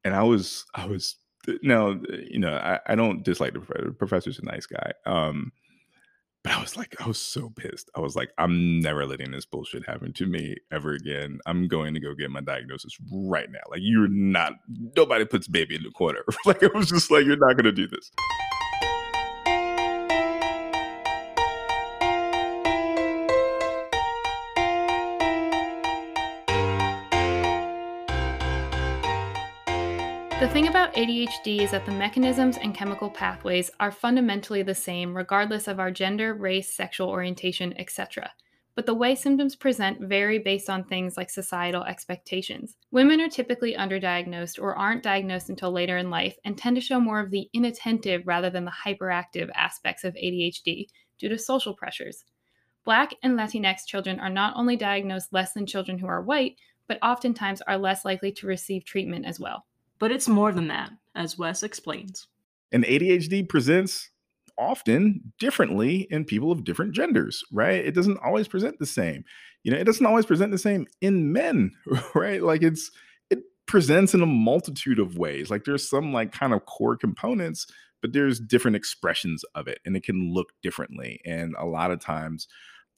and 0.04 0.14
I 0.14 0.22
was 0.22 0.64
I 0.74 0.86
was 0.86 1.16
no, 1.62 2.00
you 2.28 2.38
know, 2.38 2.54
I, 2.54 2.78
I 2.86 2.94
don't 2.94 3.24
dislike 3.24 3.52
the 3.52 3.60
professor. 3.60 3.88
The 3.88 3.94
professor's 3.94 4.38
a 4.38 4.44
nice 4.44 4.66
guy. 4.66 4.92
Um, 5.06 5.52
but 6.44 6.52
I 6.52 6.60
was 6.60 6.76
like, 6.76 6.96
I 7.00 7.06
was 7.06 7.18
so 7.18 7.50
pissed. 7.50 7.88
I 7.96 8.00
was 8.00 8.16
like, 8.16 8.30
I'm 8.36 8.80
never 8.80 9.06
letting 9.06 9.30
this 9.30 9.44
bullshit 9.44 9.86
happen 9.86 10.12
to 10.14 10.26
me 10.26 10.56
ever 10.72 10.92
again. 10.92 11.38
I'm 11.46 11.68
going 11.68 11.94
to 11.94 12.00
go 12.00 12.14
get 12.14 12.30
my 12.30 12.40
diagnosis 12.40 12.96
right 13.12 13.50
now. 13.50 13.60
Like, 13.70 13.80
you're 13.82 14.08
not, 14.08 14.54
nobody 14.96 15.24
puts 15.24 15.46
baby 15.46 15.76
in 15.76 15.84
the 15.84 15.90
corner. 15.90 16.24
like, 16.46 16.62
it 16.62 16.74
was 16.74 16.88
just 16.88 17.12
like, 17.12 17.24
you're 17.24 17.36
not 17.36 17.56
going 17.56 17.64
to 17.64 17.72
do 17.72 17.86
this. 17.86 18.10
The 30.42 30.48
thing 30.48 30.66
about 30.66 30.92
ADHD 30.94 31.60
is 31.60 31.70
that 31.70 31.86
the 31.86 31.92
mechanisms 31.92 32.56
and 32.56 32.74
chemical 32.74 33.08
pathways 33.08 33.70
are 33.78 33.92
fundamentally 33.92 34.64
the 34.64 34.74
same 34.74 35.16
regardless 35.16 35.68
of 35.68 35.78
our 35.78 35.92
gender, 35.92 36.34
race, 36.34 36.74
sexual 36.74 37.10
orientation, 37.10 37.72
etc. 37.78 38.32
But 38.74 38.84
the 38.84 38.92
way 38.92 39.14
symptoms 39.14 39.54
present 39.54 40.00
vary 40.00 40.40
based 40.40 40.68
on 40.68 40.82
things 40.82 41.16
like 41.16 41.30
societal 41.30 41.84
expectations. 41.84 42.76
Women 42.90 43.20
are 43.20 43.28
typically 43.28 43.76
underdiagnosed 43.76 44.60
or 44.60 44.74
aren't 44.74 45.04
diagnosed 45.04 45.48
until 45.48 45.70
later 45.70 45.96
in 45.96 46.10
life 46.10 46.36
and 46.44 46.58
tend 46.58 46.74
to 46.74 46.82
show 46.82 46.98
more 46.98 47.20
of 47.20 47.30
the 47.30 47.48
inattentive 47.52 48.26
rather 48.26 48.50
than 48.50 48.64
the 48.64 48.72
hyperactive 48.84 49.48
aspects 49.54 50.02
of 50.02 50.14
ADHD 50.14 50.88
due 51.20 51.28
to 51.28 51.38
social 51.38 51.72
pressures. 51.72 52.24
Black 52.84 53.14
and 53.22 53.38
Latinx 53.38 53.86
children 53.86 54.18
are 54.18 54.28
not 54.28 54.54
only 54.56 54.74
diagnosed 54.74 55.32
less 55.32 55.52
than 55.52 55.66
children 55.66 55.98
who 55.98 56.08
are 56.08 56.20
white, 56.20 56.56
but 56.88 56.98
oftentimes 57.00 57.62
are 57.62 57.78
less 57.78 58.04
likely 58.04 58.32
to 58.32 58.48
receive 58.48 58.84
treatment 58.84 59.24
as 59.24 59.38
well. 59.38 59.66
But 60.02 60.10
it's 60.10 60.28
more 60.28 60.50
than 60.50 60.66
that, 60.66 60.90
as 61.14 61.38
Wes 61.38 61.62
explains. 61.62 62.26
And 62.72 62.82
ADHD 62.82 63.48
presents 63.48 64.10
often 64.58 65.32
differently 65.38 66.08
in 66.10 66.24
people 66.24 66.50
of 66.50 66.64
different 66.64 66.92
genders, 66.92 67.44
right? 67.52 67.76
It 67.84 67.94
doesn't 67.94 68.18
always 68.18 68.48
present 68.48 68.80
the 68.80 68.84
same. 68.84 69.22
You 69.62 69.70
know, 69.70 69.78
it 69.78 69.84
doesn't 69.84 70.04
always 70.04 70.26
present 70.26 70.50
the 70.50 70.58
same 70.58 70.88
in 71.00 71.32
men, 71.32 71.70
right? 72.16 72.42
Like 72.42 72.64
it's 72.64 72.90
it 73.30 73.44
presents 73.66 74.12
in 74.12 74.22
a 74.22 74.26
multitude 74.26 74.98
of 74.98 75.18
ways. 75.18 75.52
Like 75.52 75.62
there's 75.62 75.88
some 75.88 76.12
like 76.12 76.32
kind 76.32 76.52
of 76.52 76.66
core 76.66 76.96
components, 76.96 77.68
but 78.00 78.12
there's 78.12 78.40
different 78.40 78.76
expressions 78.76 79.44
of 79.54 79.68
it 79.68 79.78
and 79.86 79.96
it 79.96 80.02
can 80.02 80.32
look 80.34 80.48
differently. 80.64 81.20
And 81.24 81.54
a 81.56 81.64
lot 81.64 81.92
of 81.92 82.00
times 82.00 82.48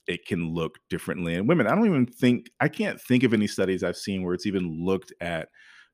it 0.07 0.25
can 0.25 0.55
look 0.55 0.79
differently 0.89 1.35
in 1.35 1.49
women. 1.49 1.67
I 1.67 1.75
don't 1.75 1.85
even 1.85 2.07
think 2.07 2.49
I 2.61 2.69
can't 2.69 2.99
think 2.99 3.25
of 3.25 3.35
any 3.35 3.47
studies 3.47 3.83
I've 3.83 3.99
seen 3.99 4.23
where 4.23 4.33
it's 4.33 4.47
even 4.47 4.87
looked 4.87 5.13
at 5.21 5.51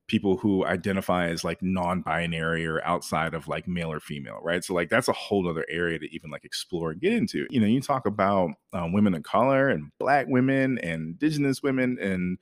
people 0.07 0.35
who 0.37 0.65
identify 0.65 1.27
as 1.27 1.43
like 1.43 1.61
non-binary 1.61 2.65
or 2.65 2.85
outside 2.85 3.33
of 3.33 3.47
like 3.47 3.67
male 3.67 3.91
or 3.91 3.99
female 3.99 4.39
right? 4.43 4.63
So 4.63 4.73
like 4.73 4.89
that's 4.89 5.07
a 5.07 5.13
whole 5.13 5.47
other 5.47 5.65
area 5.69 5.99
to 5.99 6.13
even 6.13 6.29
like 6.29 6.43
explore 6.43 6.91
and 6.91 7.01
get 7.01 7.13
into. 7.13 7.47
You 7.49 7.61
know 7.61 7.67
you 7.67 7.81
talk 7.81 8.05
about 8.05 8.51
um, 8.73 8.93
women 8.93 9.13
of 9.13 9.23
color 9.23 9.69
and 9.69 9.91
black 9.99 10.27
women 10.27 10.77
and 10.79 11.01
indigenous 11.21 11.63
women 11.63 11.97
and 11.99 12.37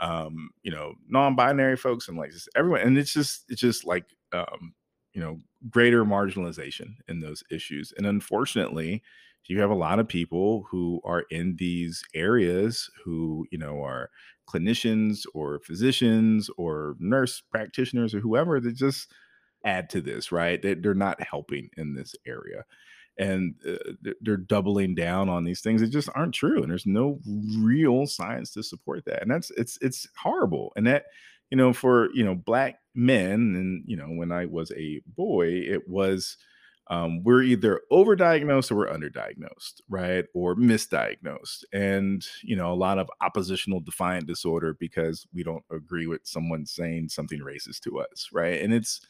um, 0.00 0.50
you 0.62 0.70
know 0.70 0.94
non-binary 1.08 1.76
folks 1.76 2.08
and 2.08 2.18
like 2.18 2.32
just 2.32 2.48
everyone 2.56 2.80
and 2.80 2.98
it's 2.98 3.12
just 3.12 3.44
it's 3.48 3.60
just 3.60 3.84
like 3.86 4.04
um, 4.32 4.74
you 5.12 5.20
know 5.20 5.40
greater 5.70 6.04
marginalization 6.04 6.96
in 7.08 7.20
those 7.20 7.42
issues. 7.50 7.92
And 7.96 8.06
unfortunately 8.06 9.02
you 9.46 9.60
have 9.60 9.70
a 9.70 9.74
lot 9.74 9.98
of 9.98 10.08
people 10.08 10.66
who 10.70 11.00
are 11.04 11.24
in 11.30 11.56
these 11.56 12.02
areas 12.14 12.90
who 13.04 13.46
you 13.50 13.58
know 13.58 13.82
are 13.82 14.10
clinicians 14.48 15.24
or 15.34 15.60
physicians 15.60 16.50
or 16.56 16.96
nurse 16.98 17.42
practitioners 17.50 18.14
or 18.14 18.20
whoever 18.20 18.60
that 18.60 18.76
just 18.76 19.12
add 19.64 19.88
to 19.90 20.00
this 20.00 20.30
right? 20.30 20.60
They, 20.60 20.74
they're 20.74 20.94
not 20.94 21.22
helping 21.22 21.70
in 21.76 21.94
this 21.94 22.14
area. 22.26 22.64
And 23.16 23.54
uh, 23.66 24.10
they're 24.20 24.36
doubling 24.36 24.96
down 24.96 25.28
on 25.28 25.44
these 25.44 25.60
things 25.60 25.80
that 25.80 25.90
just 25.90 26.10
aren't 26.16 26.34
true 26.34 26.60
and 26.62 26.70
there's 26.70 26.86
no 26.86 27.20
real 27.58 28.06
science 28.06 28.50
to 28.52 28.62
support 28.62 29.04
that. 29.04 29.22
And 29.22 29.30
that's 29.30 29.50
it's 29.52 29.78
it's 29.80 30.08
horrible. 30.16 30.72
And 30.74 30.86
that 30.88 31.04
you 31.50 31.56
know 31.56 31.72
for 31.72 32.08
you 32.12 32.24
know 32.24 32.34
black 32.34 32.80
men 32.94 33.54
and 33.54 33.84
you 33.86 33.96
know 33.96 34.06
when 34.06 34.32
i 34.32 34.44
was 34.46 34.72
a 34.72 35.00
boy 35.06 35.46
it 35.46 35.88
was 35.88 36.36
um, 36.88 37.22
we're 37.22 37.42
either 37.42 37.80
overdiagnosed 37.90 38.70
or 38.70 38.76
we're 38.76 38.88
underdiagnosed, 38.92 39.80
right? 39.88 40.26
Or 40.34 40.54
misdiagnosed. 40.54 41.64
And, 41.72 42.24
you 42.42 42.56
know, 42.56 42.72
a 42.72 42.74
lot 42.74 42.98
of 42.98 43.08
oppositional 43.22 43.80
defiant 43.80 44.26
disorder 44.26 44.76
because 44.78 45.26
we 45.32 45.42
don't 45.42 45.64
agree 45.72 46.06
with 46.06 46.20
someone 46.24 46.66
saying 46.66 47.08
something 47.08 47.40
racist 47.40 47.80
to 47.80 48.00
us, 48.00 48.28
right? 48.32 48.60
And 48.60 48.74
it's, 48.74 49.00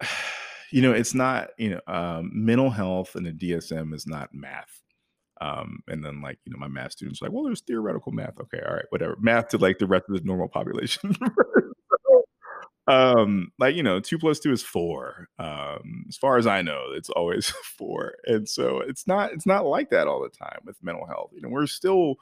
you 0.70 0.80
know, 0.80 0.92
it's 0.92 1.14
not, 1.14 1.50
you 1.58 1.70
know, 1.70 1.80
um, 1.86 2.30
mental 2.32 2.70
health 2.70 3.14
and 3.14 3.26
the 3.26 3.32
DSM 3.32 3.94
is 3.94 4.06
not 4.06 4.30
math. 4.32 4.80
Um, 5.40 5.80
and 5.86 6.04
then 6.04 6.20
like, 6.20 6.38
you 6.44 6.52
know, 6.52 6.58
my 6.58 6.66
math 6.66 6.92
students 6.92 7.22
like, 7.22 7.30
well, 7.30 7.44
there's 7.44 7.60
theoretical 7.60 8.10
math. 8.10 8.40
Okay, 8.40 8.60
all 8.66 8.74
right, 8.74 8.86
whatever. 8.88 9.16
Math 9.20 9.48
to 9.48 9.58
like 9.58 9.78
the 9.78 9.86
rest 9.86 10.06
of 10.08 10.16
the 10.16 10.24
normal 10.24 10.48
population. 10.48 11.14
um 12.88 13.52
like 13.58 13.76
you 13.76 13.82
know 13.82 14.00
two 14.00 14.18
plus 14.18 14.40
two 14.40 14.52
is 14.52 14.62
four 14.62 15.28
um 15.38 16.04
as 16.08 16.16
far 16.16 16.38
as 16.38 16.46
i 16.46 16.62
know 16.62 16.86
it's 16.94 17.10
always 17.10 17.48
four 17.78 18.14
and 18.26 18.48
so 18.48 18.80
it's 18.80 19.06
not 19.06 19.32
it's 19.32 19.46
not 19.46 19.66
like 19.66 19.90
that 19.90 20.08
all 20.08 20.22
the 20.22 20.28
time 20.30 20.58
with 20.64 20.82
mental 20.82 21.06
health 21.06 21.30
you 21.34 21.42
know 21.42 21.48
we're 21.50 21.66
still 21.66 22.16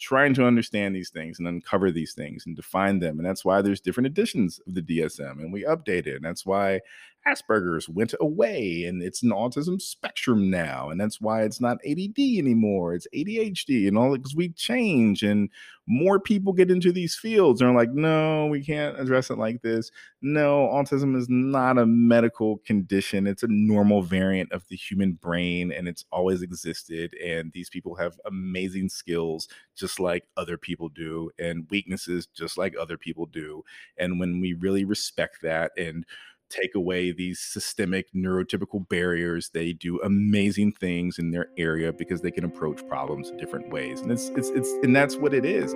trying 0.00 0.32
to 0.32 0.46
understand 0.46 0.96
these 0.96 1.10
things 1.10 1.38
and 1.38 1.46
uncover 1.46 1.90
these 1.90 2.14
things 2.14 2.44
and 2.46 2.56
define 2.56 2.98
them. 2.98 3.18
And 3.18 3.26
that's 3.28 3.44
why 3.44 3.60
there's 3.60 3.82
different 3.82 4.06
editions 4.06 4.58
of 4.66 4.74
the 4.74 4.80
DSM 4.82 5.32
and 5.32 5.52
we 5.52 5.64
update 5.64 6.06
it. 6.06 6.16
And 6.16 6.24
that's 6.24 6.46
why 6.46 6.80
Asperger's 7.26 7.88
went 7.88 8.14
away 8.20 8.84
and 8.84 9.02
it's 9.02 9.22
an 9.22 9.30
autism 9.30 9.80
spectrum 9.80 10.50
now. 10.50 10.90
And 10.90 11.00
that's 11.00 11.20
why 11.20 11.42
it's 11.42 11.60
not 11.60 11.78
ADD 11.86 12.18
anymore. 12.18 12.94
It's 12.94 13.06
ADHD 13.14 13.86
and 13.88 13.98
all 13.98 14.16
because 14.16 14.34
we 14.34 14.50
change 14.50 15.22
and 15.22 15.50
more 15.86 16.20
people 16.20 16.52
get 16.52 16.70
into 16.70 16.92
these 16.92 17.16
fields 17.16 17.60
and 17.60 17.68
are 17.68 17.74
like, 17.74 17.90
no, 17.90 18.46
we 18.46 18.64
can't 18.64 18.98
address 18.98 19.28
it 19.28 19.38
like 19.38 19.60
this. 19.60 19.90
No, 20.22 20.68
autism 20.72 21.16
is 21.16 21.26
not 21.28 21.78
a 21.78 21.86
medical 21.86 22.58
condition. 22.58 23.26
It's 23.26 23.42
a 23.42 23.48
normal 23.48 24.02
variant 24.02 24.52
of 24.52 24.66
the 24.68 24.76
human 24.76 25.14
brain 25.14 25.72
and 25.72 25.88
it's 25.88 26.04
always 26.12 26.42
existed. 26.42 27.14
And 27.14 27.52
these 27.52 27.68
people 27.68 27.96
have 27.96 28.18
amazing 28.24 28.88
skills 28.88 29.48
just 29.76 29.98
like 29.98 30.24
other 30.36 30.56
people 30.56 30.88
do 30.88 31.30
and 31.38 31.66
weaknesses 31.70 32.26
just 32.26 32.56
like 32.56 32.74
other 32.80 32.96
people 32.96 33.26
do. 33.26 33.64
And 33.98 34.20
when 34.20 34.40
we 34.40 34.52
really 34.54 34.84
respect 34.84 35.38
that 35.42 35.72
and 35.76 36.06
take 36.50 36.74
away 36.74 37.12
these 37.12 37.40
systemic 37.40 38.12
neurotypical 38.12 38.88
barriers. 38.88 39.50
They 39.54 39.72
do 39.72 40.00
amazing 40.02 40.72
things 40.72 41.18
in 41.18 41.30
their 41.30 41.48
area 41.56 41.92
because 41.92 42.20
they 42.20 42.30
can 42.30 42.44
approach 42.44 42.86
problems 42.88 43.30
in 43.30 43.36
different 43.36 43.70
ways. 43.70 44.00
And 44.00 44.10
it's 44.10 44.28
it's 44.30 44.50
it's 44.50 44.70
and 44.82 44.94
that's 44.94 45.16
what 45.16 45.32
it 45.32 45.44
is. 45.44 45.74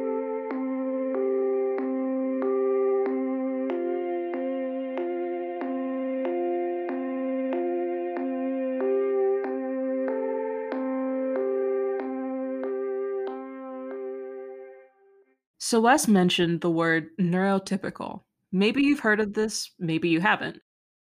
So 15.58 15.80
Wes 15.80 16.06
mentioned 16.06 16.60
the 16.60 16.70
word 16.70 17.08
neurotypical. 17.18 18.24
Maybe 18.56 18.84
you've 18.84 19.00
heard 19.00 19.18
of 19.18 19.34
this, 19.34 19.73
maybe 19.80 20.08
you 20.08 20.20
haven't. 20.20 20.61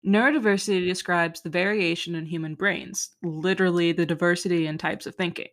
Neurodiversity 0.07 0.87
describes 0.87 1.41
the 1.41 1.49
variation 1.49 2.15
in 2.15 2.27
human 2.27 2.55
brains, 2.55 3.13
literally 3.23 3.93
the 3.93 4.05
diversity 4.05 4.67
in 4.67 4.77
types 4.77 5.07
of 5.07 5.15
thinking. 5.15 5.49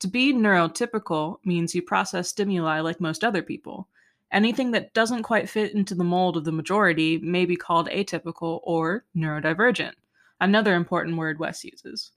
To 0.00 0.08
be 0.08 0.34
neurotypical 0.34 1.36
means 1.44 1.76
you 1.76 1.82
process 1.82 2.28
stimuli 2.28 2.80
like 2.80 3.00
most 3.00 3.22
other 3.22 3.40
people. 3.40 3.86
Anything 4.32 4.72
that 4.72 4.92
doesn't 4.94 5.22
quite 5.22 5.48
fit 5.48 5.74
into 5.74 5.94
the 5.94 6.02
mold 6.02 6.36
of 6.36 6.44
the 6.44 6.50
majority 6.50 7.18
may 7.18 7.46
be 7.46 7.54
called 7.54 7.88
atypical 7.88 8.58
or 8.64 9.04
neurodivergent, 9.16 9.92
another 10.40 10.74
important 10.74 11.16
word 11.16 11.38
Wes 11.38 11.62
uses. 11.62 12.10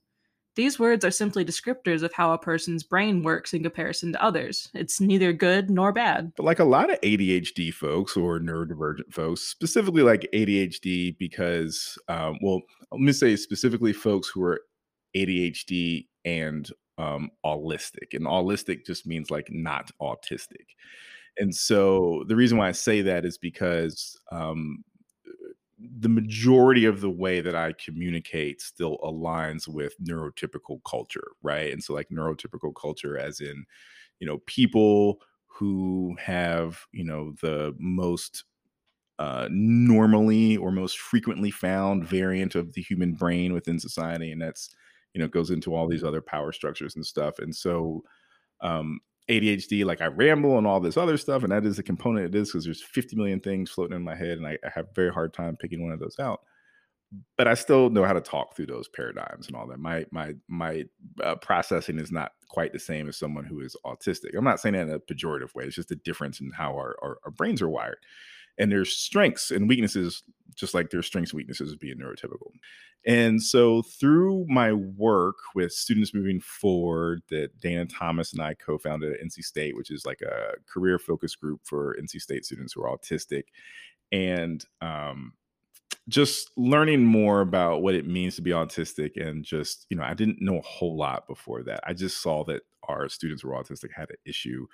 These 0.54 0.78
words 0.78 1.04
are 1.04 1.10
simply 1.10 1.44
descriptors 1.44 2.02
of 2.02 2.12
how 2.12 2.32
a 2.32 2.38
person's 2.38 2.82
brain 2.82 3.22
works 3.22 3.54
in 3.54 3.62
comparison 3.62 4.12
to 4.12 4.22
others. 4.22 4.68
It's 4.74 5.00
neither 5.00 5.32
good 5.32 5.70
nor 5.70 5.92
bad. 5.92 6.32
But 6.36 6.44
like 6.44 6.58
a 6.58 6.64
lot 6.64 6.92
of 6.92 7.00
ADHD 7.00 7.72
folks 7.72 8.16
or 8.16 8.38
neurodivergent 8.38 9.12
folks, 9.12 9.40
specifically 9.42 10.02
like 10.02 10.28
ADHD, 10.34 11.16
because, 11.18 11.98
um, 12.08 12.38
well, 12.42 12.60
let 12.90 13.00
me 13.00 13.12
say 13.12 13.34
specifically 13.36 13.94
folks 13.94 14.28
who 14.28 14.42
are 14.42 14.60
ADHD 15.16 16.06
and 16.24 16.70
um, 16.98 17.30
allistic. 17.44 18.12
And 18.12 18.26
allistic 18.26 18.84
just 18.84 19.06
means 19.06 19.30
like 19.30 19.48
not 19.50 19.90
autistic. 20.00 20.66
And 21.38 21.54
so 21.54 22.24
the 22.28 22.36
reason 22.36 22.58
why 22.58 22.68
I 22.68 22.72
say 22.72 23.00
that 23.02 23.24
is 23.24 23.38
because 23.38 24.18
um, 24.30 24.84
the 26.02 26.08
majority 26.10 26.84
of 26.86 27.00
the 27.00 27.10
way 27.10 27.40
that 27.40 27.54
I 27.56 27.72
communicate 27.74 28.60
still 28.62 28.98
aligns 28.98 29.68
with 29.68 29.94
neurotypical 30.02 30.80
culture, 30.88 31.32
right? 31.42 31.72
And 31.72 31.82
so, 31.82 31.94
like, 31.94 32.08
neurotypical 32.10 32.74
culture, 32.80 33.18
as 33.18 33.40
in, 33.40 33.64
you 34.20 34.26
know, 34.26 34.38
people 34.46 35.22
who 35.46 36.16
have, 36.20 36.86
you 36.92 37.04
know, 37.04 37.34
the 37.42 37.74
most 37.78 38.44
uh, 39.18 39.48
normally 39.50 40.56
or 40.56 40.72
most 40.72 40.98
frequently 40.98 41.50
found 41.50 42.06
variant 42.06 42.54
of 42.54 42.72
the 42.72 42.82
human 42.82 43.12
brain 43.14 43.52
within 43.52 43.78
society, 43.78 44.32
and 44.32 44.40
that's 44.42 44.74
you 45.14 45.20
know 45.20 45.28
goes 45.28 45.50
into 45.50 45.74
all 45.74 45.86
these 45.88 46.04
other 46.04 46.22
power 46.22 46.52
structures 46.52 46.96
and 46.96 47.06
stuff. 47.06 47.38
And 47.38 47.54
so 47.54 48.02
um, 48.62 49.00
ADHD, 49.28 49.84
like 49.84 50.00
I 50.00 50.06
ramble 50.06 50.58
and 50.58 50.66
all 50.66 50.80
this 50.80 50.96
other 50.96 51.16
stuff, 51.16 51.42
and 51.42 51.52
that 51.52 51.64
is 51.64 51.78
a 51.78 51.82
component 51.82 52.26
of 52.26 52.32
this 52.32 52.50
because 52.50 52.64
there's 52.64 52.82
50 52.82 53.16
million 53.16 53.40
things 53.40 53.70
floating 53.70 53.96
in 53.96 54.02
my 54.02 54.14
head, 54.14 54.38
and 54.38 54.46
I, 54.46 54.58
I 54.64 54.70
have 54.74 54.94
very 54.94 55.12
hard 55.12 55.32
time 55.32 55.56
picking 55.56 55.82
one 55.82 55.92
of 55.92 56.00
those 56.00 56.18
out 56.18 56.40
but 57.36 57.46
I 57.46 57.54
still 57.54 57.90
know 57.90 58.04
how 58.04 58.12
to 58.12 58.20
talk 58.20 58.56
through 58.56 58.66
those 58.66 58.88
paradigms 58.88 59.46
and 59.46 59.56
all 59.56 59.66
that. 59.68 59.78
My 59.78 60.06
my 60.10 60.34
my 60.48 60.84
uh, 61.22 61.36
processing 61.36 61.98
is 61.98 62.10
not 62.10 62.32
quite 62.48 62.72
the 62.72 62.78
same 62.78 63.08
as 63.08 63.18
someone 63.18 63.44
who 63.44 63.60
is 63.60 63.76
autistic. 63.84 64.36
I'm 64.36 64.44
not 64.44 64.60
saying 64.60 64.74
that 64.74 64.88
in 64.88 64.90
a 64.90 64.98
pejorative 64.98 65.54
way. 65.54 65.64
It's 65.64 65.76
just 65.76 65.90
a 65.90 65.96
difference 65.96 66.40
in 66.40 66.50
how 66.50 66.72
our, 66.72 66.96
our, 67.02 67.18
our 67.24 67.30
brains 67.30 67.62
are 67.62 67.68
wired. 67.68 67.98
And 68.58 68.70
there's 68.70 68.94
strengths 68.94 69.50
and 69.50 69.68
weaknesses, 69.68 70.22
just 70.54 70.74
like 70.74 70.90
their 70.90 71.02
strengths 71.02 71.32
and 71.32 71.38
weaknesses 71.38 71.72
of 71.72 71.80
being 71.80 71.98
neurotypical. 71.98 72.50
And 73.06 73.42
so 73.42 73.82
through 73.82 74.46
my 74.48 74.72
work 74.72 75.36
with 75.54 75.72
students 75.72 76.14
moving 76.14 76.40
forward, 76.40 77.22
that 77.30 77.58
Dana 77.60 77.86
Thomas 77.86 78.32
and 78.32 78.42
I 78.42 78.54
co-founded 78.54 79.12
at 79.12 79.20
NC 79.20 79.42
State, 79.42 79.76
which 79.76 79.90
is 79.90 80.06
like 80.06 80.20
a 80.20 80.54
career 80.72 80.98
focus 80.98 81.34
group 81.34 81.60
for 81.64 81.96
NC 82.00 82.20
State 82.20 82.44
students 82.44 82.72
who 82.72 82.82
are 82.82 82.96
autistic. 82.96 83.44
And 84.12 84.64
um, 84.80 85.32
just 86.08 86.50
learning 86.56 87.04
more 87.04 87.40
about 87.40 87.82
what 87.82 87.94
it 87.94 88.06
means 88.06 88.36
to 88.36 88.42
be 88.42 88.50
autistic 88.50 89.16
and 89.16 89.44
just 89.44 89.86
you 89.88 89.96
know 89.96 90.02
i 90.02 90.14
didn't 90.14 90.40
know 90.40 90.58
a 90.58 90.62
whole 90.62 90.96
lot 90.96 91.26
before 91.28 91.62
that 91.62 91.80
i 91.86 91.92
just 91.92 92.20
saw 92.20 92.44
that 92.44 92.62
our 92.88 93.08
students 93.08 93.42
who 93.42 93.48
were 93.48 93.54
autistic 93.54 93.90
had 93.94 94.10
an 94.10 94.16
issue 94.26 94.66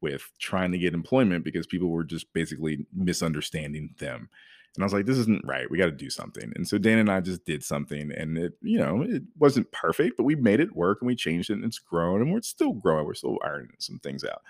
with 0.00 0.30
trying 0.38 0.70
to 0.70 0.78
get 0.78 0.94
employment 0.94 1.44
because 1.44 1.66
people 1.66 1.88
were 1.88 2.04
just 2.04 2.32
basically 2.32 2.86
misunderstanding 2.94 3.94
them 3.98 4.28
and 4.76 4.84
i 4.84 4.86
was 4.86 4.92
like 4.92 5.06
this 5.06 5.18
isn't 5.18 5.44
right 5.44 5.70
we 5.70 5.78
got 5.78 5.86
to 5.86 5.92
do 5.92 6.10
something 6.10 6.52
and 6.54 6.66
so 6.66 6.78
dan 6.78 6.98
and 6.98 7.10
i 7.10 7.20
just 7.20 7.44
did 7.44 7.64
something 7.64 8.12
and 8.16 8.38
it 8.38 8.52
you 8.62 8.78
know 8.78 9.02
it 9.02 9.22
wasn't 9.38 9.70
perfect 9.72 10.16
but 10.16 10.24
we 10.24 10.34
made 10.36 10.60
it 10.60 10.76
work 10.76 10.98
and 11.00 11.06
we 11.06 11.16
changed 11.16 11.50
it 11.50 11.54
and 11.54 11.64
it's 11.64 11.78
grown 11.78 12.22
and 12.22 12.32
we're 12.32 12.40
still 12.42 12.72
growing 12.72 13.04
we're 13.04 13.14
still 13.14 13.38
ironing 13.44 13.76
some 13.78 13.98
things 13.98 14.24
out 14.24 14.42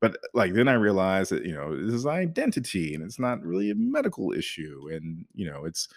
but 0.00 0.16
like 0.34 0.54
then 0.54 0.68
I 0.68 0.74
realized 0.74 1.32
that 1.32 1.44
you 1.44 1.52
know 1.52 1.76
this 1.76 1.94
is 1.94 2.06
identity 2.06 2.94
and 2.94 3.02
it's 3.02 3.18
not 3.18 3.42
really 3.42 3.70
a 3.70 3.74
medical 3.74 4.32
issue 4.32 4.88
and 4.92 5.24
you 5.34 5.50
know 5.50 5.64
it's 5.64 5.88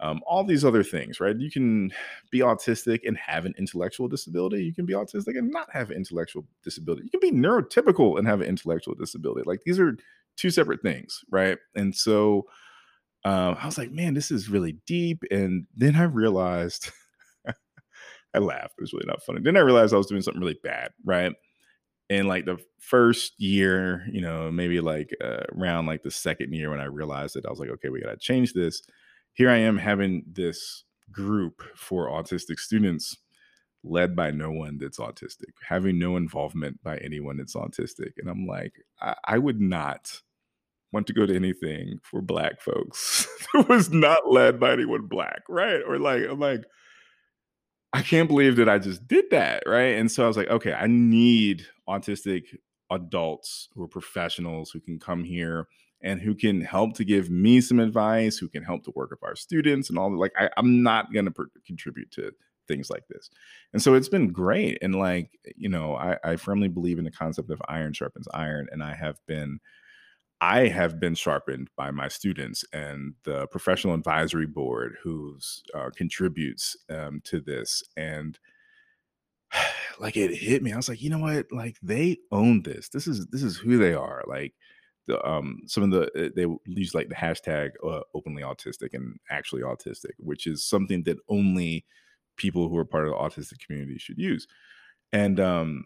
um, 0.00 0.20
all 0.26 0.42
these 0.42 0.64
other 0.64 0.82
things, 0.82 1.20
right? 1.20 1.38
You 1.38 1.50
can 1.50 1.92
be 2.30 2.40
autistic 2.40 3.00
and 3.06 3.16
have 3.16 3.44
an 3.44 3.54
intellectual 3.56 4.08
disability. 4.08 4.64
You 4.64 4.74
can 4.74 4.86
be 4.86 4.94
autistic 4.94 5.38
and 5.38 5.50
not 5.50 5.70
have 5.70 5.90
an 5.90 5.96
intellectual 5.96 6.44
disability. 6.64 7.04
You 7.04 7.10
can 7.10 7.20
be 7.20 7.30
neurotypical 7.30 8.18
and 8.18 8.26
have 8.26 8.40
an 8.40 8.48
intellectual 8.48 8.94
disability. 8.94 9.42
Like 9.46 9.60
these 9.64 9.78
are 9.78 9.96
two 10.36 10.50
separate 10.50 10.82
things, 10.82 11.20
right? 11.30 11.58
And 11.76 11.94
so 11.94 12.46
um, 13.24 13.56
I 13.60 13.66
was 13.66 13.78
like, 13.78 13.92
man, 13.92 14.14
this 14.14 14.30
is 14.30 14.48
really 14.48 14.78
deep. 14.86 15.22
And 15.30 15.66
then 15.76 15.94
I 15.96 16.04
realized, 16.04 16.90
I 18.34 18.38
laughed. 18.38 18.74
It 18.78 18.82
was 18.82 18.92
really 18.92 19.06
not 19.06 19.22
funny. 19.22 19.40
Then 19.42 19.56
I 19.56 19.60
realized 19.60 19.94
I 19.94 19.98
was 19.98 20.06
doing 20.06 20.22
something 20.22 20.40
really 20.40 20.58
bad, 20.62 20.90
right? 21.04 21.32
and 22.12 22.28
like 22.28 22.44
the 22.44 22.58
first 22.78 23.40
year 23.40 24.06
you 24.10 24.20
know 24.20 24.50
maybe 24.50 24.80
like 24.80 25.10
uh, 25.24 25.42
around 25.56 25.86
like 25.86 26.02
the 26.02 26.10
second 26.10 26.52
year 26.52 26.70
when 26.70 26.80
i 26.80 26.84
realized 26.84 27.36
it 27.36 27.46
i 27.46 27.50
was 27.50 27.58
like 27.58 27.70
okay 27.70 27.88
we 27.88 28.00
gotta 28.00 28.16
change 28.16 28.52
this 28.52 28.82
here 29.32 29.50
i 29.50 29.56
am 29.56 29.78
having 29.78 30.22
this 30.30 30.84
group 31.10 31.62
for 31.74 32.08
autistic 32.08 32.58
students 32.58 33.16
led 33.84 34.14
by 34.14 34.30
no 34.30 34.50
one 34.50 34.78
that's 34.78 34.98
autistic 34.98 35.52
having 35.66 35.98
no 35.98 36.16
involvement 36.16 36.80
by 36.82 36.98
anyone 36.98 37.36
that's 37.36 37.56
autistic 37.56 38.12
and 38.18 38.28
i'm 38.28 38.46
like 38.46 38.74
i, 39.00 39.14
I 39.24 39.38
would 39.38 39.60
not 39.60 40.20
want 40.92 41.06
to 41.06 41.12
go 41.12 41.26
to 41.26 41.34
anything 41.34 41.98
for 42.02 42.20
black 42.20 42.60
folks 42.60 43.26
that 43.54 43.68
was 43.68 43.90
not 43.90 44.30
led 44.30 44.60
by 44.60 44.72
anyone 44.72 45.06
black 45.06 45.42
right 45.48 45.80
or 45.86 45.98
like 45.98 46.22
i'm 46.28 46.40
like 46.40 46.64
I 47.92 48.02
can't 48.02 48.28
believe 48.28 48.56
that 48.56 48.68
I 48.68 48.78
just 48.78 49.06
did 49.06 49.26
that. 49.30 49.64
Right. 49.66 49.96
And 49.96 50.10
so 50.10 50.24
I 50.24 50.28
was 50.28 50.36
like, 50.36 50.48
okay, 50.48 50.72
I 50.72 50.86
need 50.86 51.66
autistic 51.88 52.44
adults 52.90 53.68
who 53.74 53.82
are 53.82 53.88
professionals 53.88 54.70
who 54.70 54.80
can 54.80 54.98
come 54.98 55.24
here 55.24 55.66
and 56.02 56.20
who 56.20 56.34
can 56.34 56.60
help 56.60 56.94
to 56.96 57.04
give 57.04 57.30
me 57.30 57.60
some 57.60 57.78
advice, 57.78 58.36
who 58.36 58.48
can 58.48 58.62
help 58.64 58.84
to 58.84 58.92
work 58.96 59.10
with 59.10 59.22
our 59.22 59.36
students 59.36 59.88
and 59.88 59.98
all 59.98 60.10
that. 60.10 60.16
Like, 60.16 60.32
I, 60.38 60.48
am 60.56 60.82
not 60.82 61.12
going 61.12 61.26
to 61.26 61.32
contribute 61.66 62.10
to 62.12 62.32
things 62.66 62.90
like 62.90 63.06
this. 63.08 63.30
And 63.72 63.82
so 63.82 63.94
it's 63.94 64.08
been 64.08 64.32
great. 64.32 64.78
And 64.82 64.94
like, 64.94 65.30
you 65.56 65.68
know, 65.68 65.94
I, 65.94 66.16
I 66.24 66.36
firmly 66.36 66.68
believe 66.68 66.98
in 66.98 67.04
the 67.04 67.10
concept 67.10 67.50
of 67.50 67.60
iron 67.68 67.92
sharpens 67.92 68.26
iron. 68.32 68.68
And 68.72 68.82
I 68.82 68.94
have 68.94 69.18
been 69.26 69.60
I 70.42 70.66
have 70.66 70.98
been 70.98 71.14
sharpened 71.14 71.70
by 71.76 71.92
my 71.92 72.08
students 72.08 72.64
and 72.72 73.14
the 73.22 73.46
professional 73.46 73.94
advisory 73.94 74.48
board 74.48 74.96
who 75.00 75.38
uh, 75.72 75.90
contributes 75.94 76.76
um, 76.90 77.20
to 77.26 77.40
this. 77.40 77.80
And 77.96 78.36
like 80.00 80.16
it 80.16 80.34
hit 80.34 80.64
me. 80.64 80.72
I 80.72 80.76
was 80.76 80.88
like, 80.88 81.00
you 81.00 81.10
know 81.10 81.20
what? 81.20 81.46
Like 81.52 81.76
they 81.80 82.18
own 82.32 82.64
this. 82.64 82.88
This 82.88 83.06
is 83.06 83.28
this 83.28 83.44
is 83.44 83.56
who 83.56 83.78
they 83.78 83.94
are. 83.94 84.24
Like 84.26 84.54
the 85.06 85.24
um 85.24 85.60
some 85.66 85.84
of 85.84 85.90
the 85.92 86.26
uh, 86.26 86.30
they 86.34 86.46
use 86.66 86.92
like 86.92 87.08
the 87.08 87.14
hashtag 87.14 87.70
uh, 87.88 88.00
openly 88.12 88.42
autistic 88.42 88.94
and 88.94 89.20
actually 89.30 89.62
autistic, 89.62 90.14
which 90.18 90.48
is 90.48 90.64
something 90.64 91.04
that 91.04 91.18
only 91.28 91.86
people 92.36 92.68
who 92.68 92.76
are 92.78 92.84
part 92.84 93.06
of 93.06 93.12
the 93.12 93.16
autistic 93.16 93.64
community 93.64 93.96
should 93.96 94.18
use. 94.18 94.48
And 95.12 95.38
um 95.38 95.84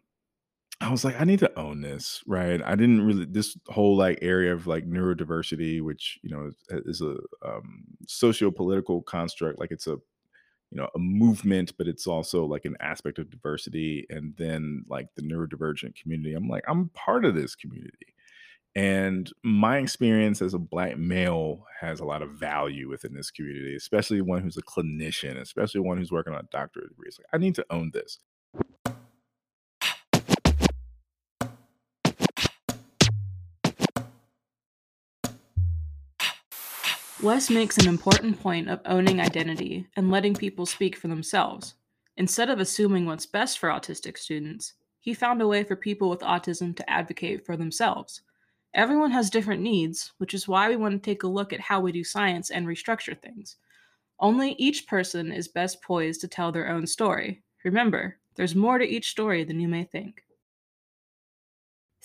I 0.80 0.90
was 0.90 1.04
like, 1.04 1.18
I 1.18 1.24
need 1.24 1.38
to 1.38 1.58
own 1.58 1.80
this, 1.80 2.22
right? 2.26 2.60
I 2.62 2.74
didn't 2.76 3.00
really 3.00 3.24
this 3.24 3.56
whole 3.66 3.96
like 3.96 4.18
area 4.20 4.52
of 4.52 4.66
like 4.66 4.86
neurodiversity, 4.88 5.80
which 5.80 6.18
you 6.22 6.30
know 6.30 6.48
is, 6.48 6.82
is 6.86 7.00
a 7.00 7.16
um, 7.46 7.84
socio-political 8.06 9.02
construct, 9.02 9.58
like 9.58 9.70
it's 9.70 9.86
a 9.86 9.92
you 9.92 10.76
know 10.78 10.88
a 10.94 10.98
movement, 10.98 11.72
but 11.78 11.88
it's 11.88 12.06
also 12.06 12.44
like 12.44 12.66
an 12.66 12.76
aspect 12.80 13.18
of 13.18 13.30
diversity. 13.30 14.06
And 14.10 14.34
then 14.36 14.84
like 14.88 15.08
the 15.16 15.22
neurodivergent 15.22 16.00
community, 16.00 16.34
I'm 16.34 16.48
like, 16.48 16.64
I'm 16.68 16.90
part 16.90 17.24
of 17.24 17.34
this 17.34 17.54
community, 17.54 18.14
and 18.74 19.32
my 19.42 19.78
experience 19.78 20.42
as 20.42 20.52
a 20.52 20.58
black 20.58 20.98
male 20.98 21.64
has 21.80 22.00
a 22.00 22.04
lot 22.04 22.20
of 22.22 22.32
value 22.32 22.90
within 22.90 23.14
this 23.14 23.30
community, 23.30 23.74
especially 23.76 24.20
one 24.20 24.42
who's 24.42 24.58
a 24.58 24.62
clinician, 24.62 25.40
especially 25.40 25.80
one 25.80 25.96
who's 25.96 26.12
working 26.12 26.34
on 26.34 26.40
a 26.40 26.48
doctorate 26.52 26.90
degree. 26.90 27.08
It's 27.08 27.18
like 27.18 27.28
I 27.32 27.38
need 27.38 27.54
to 27.54 27.66
own 27.70 27.92
this. 27.94 28.18
Wes 37.22 37.48
makes 37.48 37.78
an 37.78 37.88
important 37.88 38.38
point 38.38 38.68
of 38.68 38.82
owning 38.84 39.20
identity 39.20 39.86
and 39.96 40.10
letting 40.10 40.34
people 40.34 40.66
speak 40.66 40.94
for 40.96 41.08
themselves. 41.08 41.74
Instead 42.18 42.50
of 42.50 42.60
assuming 42.60 43.06
what's 43.06 43.24
best 43.24 43.58
for 43.58 43.70
autistic 43.70 44.18
students, 44.18 44.74
he 45.00 45.14
found 45.14 45.40
a 45.40 45.48
way 45.48 45.64
for 45.64 45.76
people 45.76 46.10
with 46.10 46.20
autism 46.20 46.76
to 46.76 46.90
advocate 46.90 47.46
for 47.46 47.56
themselves. 47.56 48.20
Everyone 48.74 49.10
has 49.12 49.30
different 49.30 49.62
needs, 49.62 50.12
which 50.18 50.34
is 50.34 50.46
why 50.46 50.68
we 50.68 50.76
want 50.76 50.92
to 50.92 51.10
take 51.10 51.22
a 51.22 51.26
look 51.26 51.54
at 51.54 51.60
how 51.60 51.80
we 51.80 51.90
do 51.90 52.04
science 52.04 52.50
and 52.50 52.66
restructure 52.66 53.18
things. 53.18 53.56
Only 54.20 54.52
each 54.58 54.86
person 54.86 55.32
is 55.32 55.48
best 55.48 55.80
poised 55.80 56.20
to 56.20 56.28
tell 56.28 56.52
their 56.52 56.68
own 56.68 56.86
story. 56.86 57.42
Remember, 57.64 58.18
there's 58.34 58.54
more 58.54 58.76
to 58.76 58.86
each 58.86 59.08
story 59.08 59.42
than 59.42 59.58
you 59.58 59.68
may 59.68 59.84
think. 59.84 60.25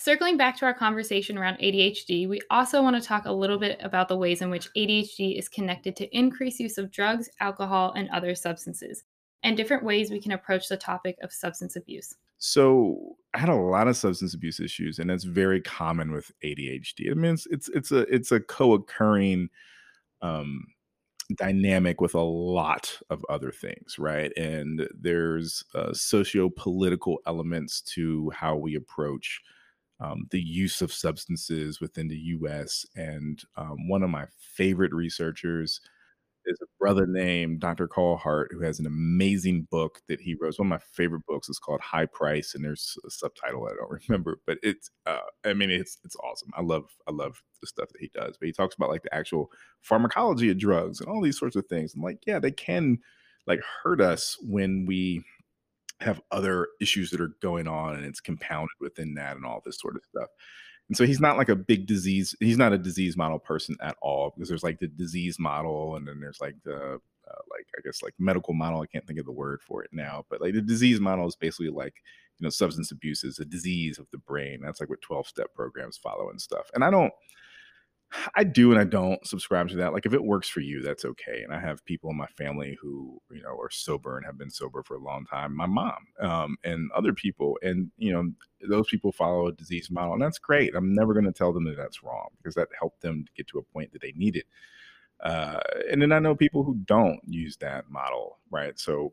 Circling 0.02 0.36
back 0.36 0.56
to 0.56 0.64
our 0.64 0.74
conversation 0.74 1.38
around 1.38 1.58
ADHD, 1.58 2.28
we 2.28 2.40
also 2.50 2.82
want 2.82 3.00
to 3.00 3.08
talk 3.08 3.24
a 3.24 3.30
little 3.30 3.56
bit 3.56 3.78
about 3.80 4.08
the 4.08 4.16
ways 4.16 4.42
in 4.42 4.50
which 4.50 4.68
ADHD 4.76 5.38
is 5.38 5.48
connected 5.48 5.94
to 5.94 6.18
increased 6.18 6.58
use 6.58 6.76
of 6.76 6.90
drugs, 6.90 7.30
alcohol, 7.38 7.92
and 7.94 8.10
other 8.10 8.34
substances, 8.34 9.04
and 9.44 9.56
different 9.56 9.84
ways 9.84 10.10
we 10.10 10.20
can 10.20 10.32
approach 10.32 10.66
the 10.66 10.76
topic 10.76 11.14
of 11.22 11.32
substance 11.32 11.76
abuse. 11.76 12.16
So, 12.38 13.14
I 13.32 13.38
had 13.38 13.48
a 13.48 13.54
lot 13.54 13.86
of 13.86 13.96
substance 13.96 14.34
abuse 14.34 14.58
issues, 14.58 14.98
and 14.98 15.08
that's 15.08 15.22
very 15.22 15.60
common 15.60 16.10
with 16.10 16.32
ADHD. 16.44 17.08
I 17.08 17.14
mean, 17.14 17.34
it's 17.34 17.46
it's, 17.46 17.68
it's 17.68 17.92
a 17.92 18.00
it's 18.12 18.32
a 18.32 18.40
co-occurring 18.40 19.50
um, 20.20 20.66
dynamic 21.36 22.00
with 22.00 22.16
a 22.16 22.20
lot 22.20 22.92
of 23.08 23.24
other 23.28 23.52
things, 23.52 24.00
right? 24.00 24.36
And 24.36 24.84
there's 25.00 25.62
uh, 25.76 25.92
socio-political 25.92 27.18
elements 27.24 27.80
to 27.94 28.32
how 28.34 28.56
we 28.56 28.74
approach 28.74 29.40
um, 30.02 30.26
the 30.30 30.40
use 30.40 30.82
of 30.82 30.92
substances 30.92 31.80
within 31.80 32.08
the 32.08 32.16
US. 32.16 32.84
And 32.96 33.40
um, 33.56 33.88
one 33.88 34.02
of 34.02 34.10
my 34.10 34.26
favorite 34.38 34.92
researchers 34.92 35.80
is 36.44 36.58
a 36.60 36.66
brother 36.78 37.06
named 37.06 37.60
Dr. 37.60 37.86
Carl 37.86 38.16
Hart, 38.16 38.50
who 38.52 38.60
has 38.62 38.80
an 38.80 38.86
amazing 38.86 39.68
book 39.70 40.00
that 40.08 40.20
he 40.20 40.34
wrote. 40.34 40.48
It's 40.48 40.58
one 40.58 40.66
of 40.66 40.70
my 40.70 40.80
favorite 40.92 41.24
books. 41.26 41.48
It's 41.48 41.58
called 41.58 41.80
High 41.80 42.06
Price, 42.06 42.54
and 42.54 42.64
there's 42.64 42.96
a 43.06 43.10
subtitle 43.10 43.66
I 43.66 43.74
don't 43.74 44.02
remember, 44.08 44.38
but 44.46 44.58
it's 44.62 44.90
uh, 45.06 45.18
I 45.44 45.54
mean 45.54 45.70
it's 45.70 45.98
it's 46.04 46.16
awesome. 46.16 46.50
I 46.56 46.62
love 46.62 46.84
I 47.06 47.12
love 47.12 47.40
the 47.60 47.66
stuff 47.68 47.88
that 47.90 48.00
he 48.00 48.10
does. 48.12 48.36
But 48.38 48.46
he 48.46 48.52
talks 48.52 48.74
about 48.74 48.90
like 48.90 49.02
the 49.02 49.14
actual 49.14 49.50
pharmacology 49.82 50.50
of 50.50 50.58
drugs 50.58 51.00
and 51.00 51.08
all 51.08 51.22
these 51.22 51.38
sorts 51.38 51.56
of 51.56 51.66
things. 51.66 51.94
And 51.94 52.02
like, 52.02 52.18
yeah, 52.26 52.38
they 52.40 52.50
can 52.52 52.98
like 53.46 53.60
hurt 53.82 54.00
us 54.00 54.36
when 54.42 54.84
we 54.86 55.24
have 56.02 56.20
other 56.30 56.68
issues 56.80 57.10
that 57.10 57.20
are 57.20 57.34
going 57.40 57.68
on 57.68 57.96
and 57.96 58.04
it's 58.04 58.20
compounded 58.20 58.76
within 58.80 59.14
that 59.14 59.36
and 59.36 59.44
all 59.44 59.62
this 59.64 59.80
sort 59.80 59.96
of 59.96 60.02
stuff. 60.04 60.28
And 60.88 60.96
so 60.96 61.06
he's 61.06 61.20
not 61.20 61.38
like 61.38 61.48
a 61.48 61.56
big 61.56 61.86
disease. 61.86 62.34
He's 62.40 62.58
not 62.58 62.72
a 62.72 62.78
disease 62.78 63.16
model 63.16 63.38
person 63.38 63.76
at 63.80 63.96
all 64.02 64.32
because 64.34 64.48
there's 64.48 64.64
like 64.64 64.78
the 64.78 64.88
disease 64.88 65.38
model, 65.38 65.96
and 65.96 66.06
then 66.06 66.20
there's 66.20 66.40
like 66.40 66.56
the 66.64 66.76
uh, 66.76 67.42
like 67.50 67.66
I 67.78 67.80
guess 67.84 68.02
like 68.02 68.14
medical 68.18 68.52
model. 68.52 68.80
I 68.80 68.86
can't 68.86 69.06
think 69.06 69.18
of 69.18 69.24
the 69.24 69.32
word 69.32 69.62
for 69.62 69.82
it 69.82 69.90
now, 69.92 70.24
but 70.28 70.40
like 70.40 70.54
the 70.54 70.60
disease 70.60 71.00
model 71.00 71.26
is 71.26 71.36
basically 71.36 71.70
like 71.70 71.94
you 72.38 72.44
know 72.44 72.50
substance 72.50 72.90
abuse 72.90 73.24
is 73.24 73.38
a 73.38 73.44
disease 73.44 73.98
of 73.98 74.06
the 74.12 74.18
brain. 74.18 74.60
That's 74.62 74.80
like 74.80 74.90
what 74.90 75.00
12 75.00 75.28
step 75.28 75.54
programs 75.54 75.96
follow 75.96 76.28
and 76.30 76.40
stuff. 76.40 76.70
And 76.74 76.84
I 76.84 76.90
don't 76.90 77.12
I 78.34 78.44
do 78.44 78.70
and 78.70 78.80
I 78.80 78.84
don't 78.84 79.26
subscribe 79.26 79.68
to 79.70 79.76
that. 79.76 79.92
Like 79.92 80.06
if 80.06 80.14
it 80.14 80.22
works 80.22 80.48
for 80.48 80.60
you, 80.60 80.82
that's 80.82 81.04
okay. 81.04 81.42
And 81.42 81.54
I 81.54 81.60
have 81.60 81.84
people 81.84 82.10
in 82.10 82.16
my 82.16 82.26
family 82.26 82.76
who, 82.80 83.20
you 83.30 83.42
know, 83.42 83.58
are 83.58 83.70
sober 83.70 84.16
and 84.16 84.26
have 84.26 84.38
been 84.38 84.50
sober 84.50 84.82
for 84.82 84.96
a 84.96 85.02
long 85.02 85.24
time. 85.26 85.56
My 85.56 85.66
mom, 85.66 86.06
um, 86.20 86.56
and 86.64 86.90
other 86.92 87.12
people, 87.12 87.58
and 87.62 87.90
you 87.96 88.12
know, 88.12 88.30
those 88.68 88.88
people 88.88 89.12
follow 89.12 89.48
a 89.48 89.52
disease 89.52 89.90
model, 89.90 90.14
and 90.14 90.22
that's 90.22 90.38
great. 90.38 90.74
I'm 90.74 90.94
never 90.94 91.12
going 91.12 91.24
to 91.24 91.32
tell 91.32 91.52
them 91.52 91.64
that 91.64 91.76
that's 91.76 92.02
wrong 92.02 92.28
because 92.38 92.54
that 92.54 92.68
helped 92.78 93.00
them 93.00 93.24
to 93.24 93.32
get 93.36 93.48
to 93.48 93.58
a 93.58 93.62
point 93.62 93.92
that 93.92 94.02
they 94.02 94.12
needed. 94.16 94.44
Uh, 95.20 95.60
and 95.90 96.02
then 96.02 96.12
I 96.12 96.18
know 96.18 96.34
people 96.34 96.64
who 96.64 96.74
don't 96.84 97.20
use 97.26 97.56
that 97.58 97.88
model, 97.88 98.38
right? 98.50 98.78
So 98.78 99.12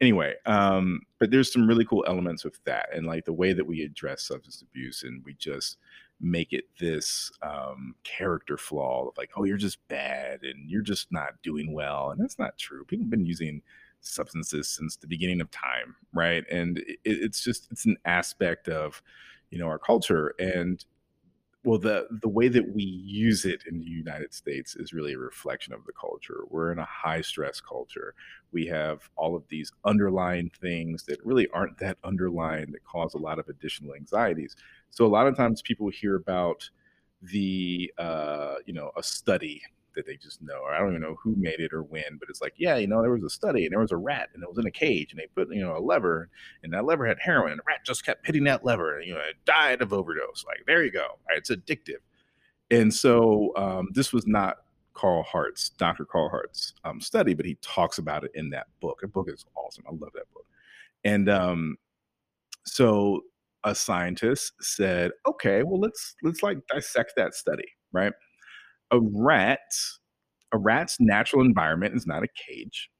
anyway, 0.00 0.34
um, 0.46 1.00
but 1.18 1.30
there's 1.30 1.52
some 1.52 1.66
really 1.66 1.84
cool 1.84 2.04
elements 2.06 2.44
with 2.44 2.62
that, 2.64 2.88
and 2.94 3.06
like 3.06 3.24
the 3.24 3.32
way 3.32 3.52
that 3.52 3.66
we 3.66 3.82
address 3.82 4.22
substance 4.22 4.62
abuse, 4.62 5.02
and 5.02 5.22
we 5.24 5.34
just 5.34 5.78
make 6.20 6.52
it 6.52 6.64
this 6.80 7.30
um, 7.42 7.94
character 8.04 8.56
flaw 8.56 9.08
of 9.08 9.16
like, 9.16 9.30
oh, 9.36 9.44
you're 9.44 9.56
just 9.56 9.78
bad 9.88 10.42
and 10.42 10.68
you're 10.68 10.82
just 10.82 11.12
not 11.12 11.40
doing 11.42 11.72
well, 11.72 12.10
and 12.10 12.20
that's 12.20 12.38
not 12.38 12.58
true. 12.58 12.84
People 12.84 13.04
have 13.04 13.10
been 13.10 13.26
using 13.26 13.62
substances 14.00 14.68
since 14.68 14.96
the 14.96 15.06
beginning 15.06 15.40
of 15.40 15.50
time, 15.50 15.96
right? 16.12 16.44
And 16.50 16.78
it, 16.78 16.98
it's 17.04 17.42
just 17.42 17.68
it's 17.70 17.86
an 17.86 17.96
aspect 18.04 18.68
of 18.68 19.02
you 19.50 19.58
know 19.58 19.66
our 19.66 19.78
culture, 19.78 20.34
and 20.38 20.84
well 21.68 21.78
the 21.78 22.06
the 22.22 22.28
way 22.28 22.48
that 22.48 22.66
we 22.74 22.82
use 22.82 23.44
it 23.44 23.62
in 23.68 23.78
the 23.78 23.84
united 23.84 24.32
states 24.32 24.74
is 24.74 24.94
really 24.94 25.12
a 25.12 25.18
reflection 25.18 25.74
of 25.74 25.84
the 25.84 25.92
culture. 25.92 26.40
We're 26.48 26.72
in 26.72 26.78
a 26.78 26.84
high 26.86 27.20
stress 27.20 27.60
culture. 27.60 28.14
We 28.52 28.64
have 28.66 29.10
all 29.16 29.36
of 29.36 29.44
these 29.48 29.70
underlying 29.84 30.50
things 30.62 31.02
that 31.04 31.18
really 31.26 31.46
aren't 31.52 31.76
that 31.78 31.98
underlying 32.04 32.72
that 32.72 32.84
cause 32.84 33.12
a 33.12 33.18
lot 33.18 33.38
of 33.38 33.48
additional 33.48 33.94
anxieties. 33.94 34.56
So 34.90 35.04
a 35.04 35.14
lot 35.16 35.26
of 35.26 35.36
times 35.36 35.60
people 35.60 35.90
hear 35.90 36.16
about 36.16 36.68
the 37.20 37.92
uh, 37.98 38.54
you 38.64 38.72
know 38.72 38.90
a 38.96 39.02
study 39.02 39.60
that 39.98 40.06
they 40.06 40.16
just 40.16 40.40
know, 40.40 40.60
or 40.62 40.72
I 40.72 40.78
don't 40.78 40.90
even 40.90 41.02
know 41.02 41.16
who 41.22 41.34
made 41.36 41.60
it 41.60 41.72
or 41.72 41.82
when, 41.82 42.16
but 42.18 42.30
it's 42.30 42.40
like, 42.40 42.54
yeah, 42.56 42.76
you 42.76 42.86
know, 42.86 43.02
there 43.02 43.10
was 43.10 43.24
a 43.24 43.30
study 43.30 43.64
and 43.64 43.72
there 43.72 43.80
was 43.80 43.92
a 43.92 43.96
rat 43.96 44.30
and 44.32 44.42
it 44.42 44.48
was 44.48 44.58
in 44.58 44.66
a 44.66 44.70
cage 44.70 45.10
and 45.12 45.20
they 45.20 45.26
put, 45.34 45.52
you 45.52 45.62
know, 45.62 45.76
a 45.76 45.80
lever 45.80 46.30
and 46.62 46.72
that 46.72 46.84
lever 46.84 47.06
had 47.06 47.18
heroin 47.20 47.52
and 47.52 47.58
the 47.58 47.64
rat 47.66 47.80
just 47.84 48.06
kept 48.06 48.26
hitting 48.26 48.44
that 48.44 48.64
lever 48.64 48.98
and, 48.98 49.06
you 49.06 49.14
know, 49.14 49.20
it 49.20 49.36
died 49.44 49.82
of 49.82 49.92
overdose. 49.92 50.44
Like, 50.46 50.58
there 50.66 50.84
you 50.84 50.90
go. 50.90 51.18
Right, 51.28 51.38
it's 51.38 51.50
addictive. 51.50 52.00
And 52.70 52.92
so 52.92 53.52
um, 53.56 53.88
this 53.92 54.12
was 54.12 54.26
not 54.26 54.58
Carl 54.94 55.22
Hart's, 55.22 55.70
Dr. 55.70 56.04
Carl 56.04 56.28
Hart's 56.28 56.74
um, 56.84 57.00
study, 57.00 57.34
but 57.34 57.46
he 57.46 57.56
talks 57.60 57.98
about 57.98 58.24
it 58.24 58.30
in 58.34 58.50
that 58.50 58.66
book. 58.80 59.00
The 59.00 59.08
book 59.08 59.28
is 59.28 59.44
awesome. 59.54 59.84
I 59.88 59.92
love 59.92 60.12
that 60.14 60.32
book. 60.32 60.46
And 61.04 61.28
um, 61.28 61.76
so 62.66 63.22
a 63.64 63.74
scientist 63.74 64.52
said, 64.60 65.12
okay, 65.26 65.62
well, 65.62 65.80
let's 65.80 66.14
let's 66.22 66.42
like 66.42 66.58
dissect 66.72 67.12
that 67.16 67.34
study, 67.34 67.66
right? 67.92 68.12
A 68.90 69.00
rat, 69.00 69.60
a 70.52 70.58
rat's 70.58 70.96
natural 71.00 71.44
environment 71.44 71.94
is 71.94 72.06
not 72.06 72.22
a 72.22 72.28
cage. 72.48 72.90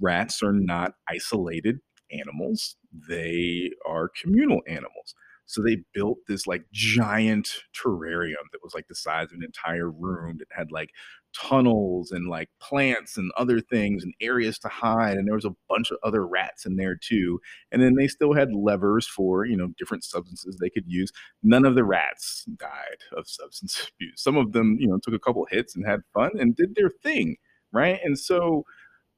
Rats 0.00 0.42
are 0.42 0.52
not 0.52 0.92
isolated 1.08 1.78
animals. 2.12 2.76
They 3.08 3.70
are 3.86 4.10
communal 4.22 4.60
animals. 4.68 5.14
So 5.46 5.62
they 5.62 5.78
built 5.92 6.18
this 6.26 6.46
like 6.46 6.64
giant 6.72 7.48
terrarium 7.74 8.44
that 8.52 8.62
was 8.62 8.74
like 8.74 8.88
the 8.88 8.94
size 8.94 9.26
of 9.26 9.38
an 9.38 9.44
entire 9.44 9.90
room 9.90 10.38
that 10.38 10.48
had 10.50 10.72
like 10.72 10.90
tunnels 11.34 12.12
and 12.12 12.28
like 12.28 12.48
plants 12.60 13.16
and 13.16 13.30
other 13.36 13.60
things 13.60 14.04
and 14.04 14.14
areas 14.20 14.58
to 14.60 14.68
hide 14.68 15.16
and 15.16 15.26
there 15.26 15.34
was 15.34 15.44
a 15.44 15.54
bunch 15.68 15.90
of 15.90 15.98
other 16.04 16.26
rats 16.26 16.64
in 16.64 16.76
there 16.76 16.94
too. 16.96 17.40
And 17.72 17.82
then 17.82 17.96
they 17.96 18.06
still 18.08 18.34
had 18.34 18.54
levers 18.54 19.06
for 19.06 19.44
you 19.44 19.56
know 19.56 19.68
different 19.78 20.04
substances 20.04 20.56
they 20.60 20.70
could 20.70 20.84
use. 20.86 21.10
None 21.42 21.64
of 21.64 21.74
the 21.74 21.84
rats 21.84 22.44
died 22.58 22.98
of 23.16 23.28
substance 23.28 23.90
abuse. 23.96 24.22
Some 24.22 24.36
of 24.36 24.52
them 24.52 24.76
you 24.80 24.86
know 24.88 24.98
took 24.98 25.14
a 25.14 25.18
couple 25.18 25.46
hits 25.50 25.74
and 25.76 25.86
had 25.86 26.00
fun 26.12 26.30
and 26.38 26.56
did 26.56 26.74
their 26.74 26.90
thing 26.90 27.36
right? 27.72 27.98
And 28.04 28.16
so 28.18 28.64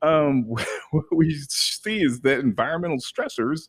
um 0.03 0.45
what 0.91 1.05
we 1.13 1.35
see 1.49 2.03
is 2.03 2.21
that 2.21 2.41
environmental 2.41 2.99
stressors 2.99 3.63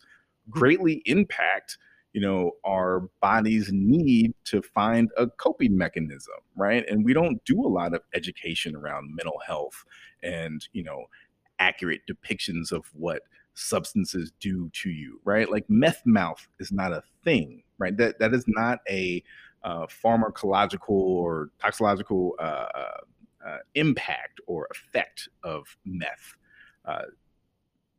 greatly 0.49 1.01
impact 1.05 1.77
you 2.17 2.21
know 2.21 2.53
our 2.65 3.01
bodies 3.21 3.69
need 3.71 4.33
to 4.43 4.63
find 4.63 5.11
a 5.17 5.27
coping 5.27 5.77
mechanism 5.77 6.33
right? 6.55 6.83
And 6.89 7.05
we 7.05 7.13
don't 7.13 7.45
do 7.45 7.63
a 7.63 7.69
lot 7.69 7.93
of 7.93 8.01
education 8.15 8.75
around 8.75 9.15
mental 9.15 9.39
health 9.45 9.85
and 10.23 10.67
you 10.73 10.83
know 10.83 11.05
accurate 11.59 12.01
depictions 12.09 12.71
of 12.71 12.87
what 12.95 13.21
substances 13.53 14.31
do 14.39 14.67
to 14.81 14.89
you 14.89 15.21
right? 15.25 15.51
Like 15.51 15.69
meth 15.69 16.01
mouth 16.07 16.47
is 16.59 16.71
not 16.71 16.91
a 16.91 17.03
thing 17.23 17.61
right? 17.77 17.95
That 17.95 18.17
that 18.17 18.33
is 18.33 18.45
not 18.47 18.79
a 18.89 19.23
uh, 19.63 19.85
pharmacological 19.85 20.89
or 20.89 21.51
toxicological 21.59 22.33
uh, 22.39 22.65
uh, 22.73 22.97
uh 23.45 23.57
impact 23.75 24.41
or 24.47 24.67
effect 24.71 25.29
of 25.43 25.77
meth. 25.85 26.33
Uh, 26.83 27.03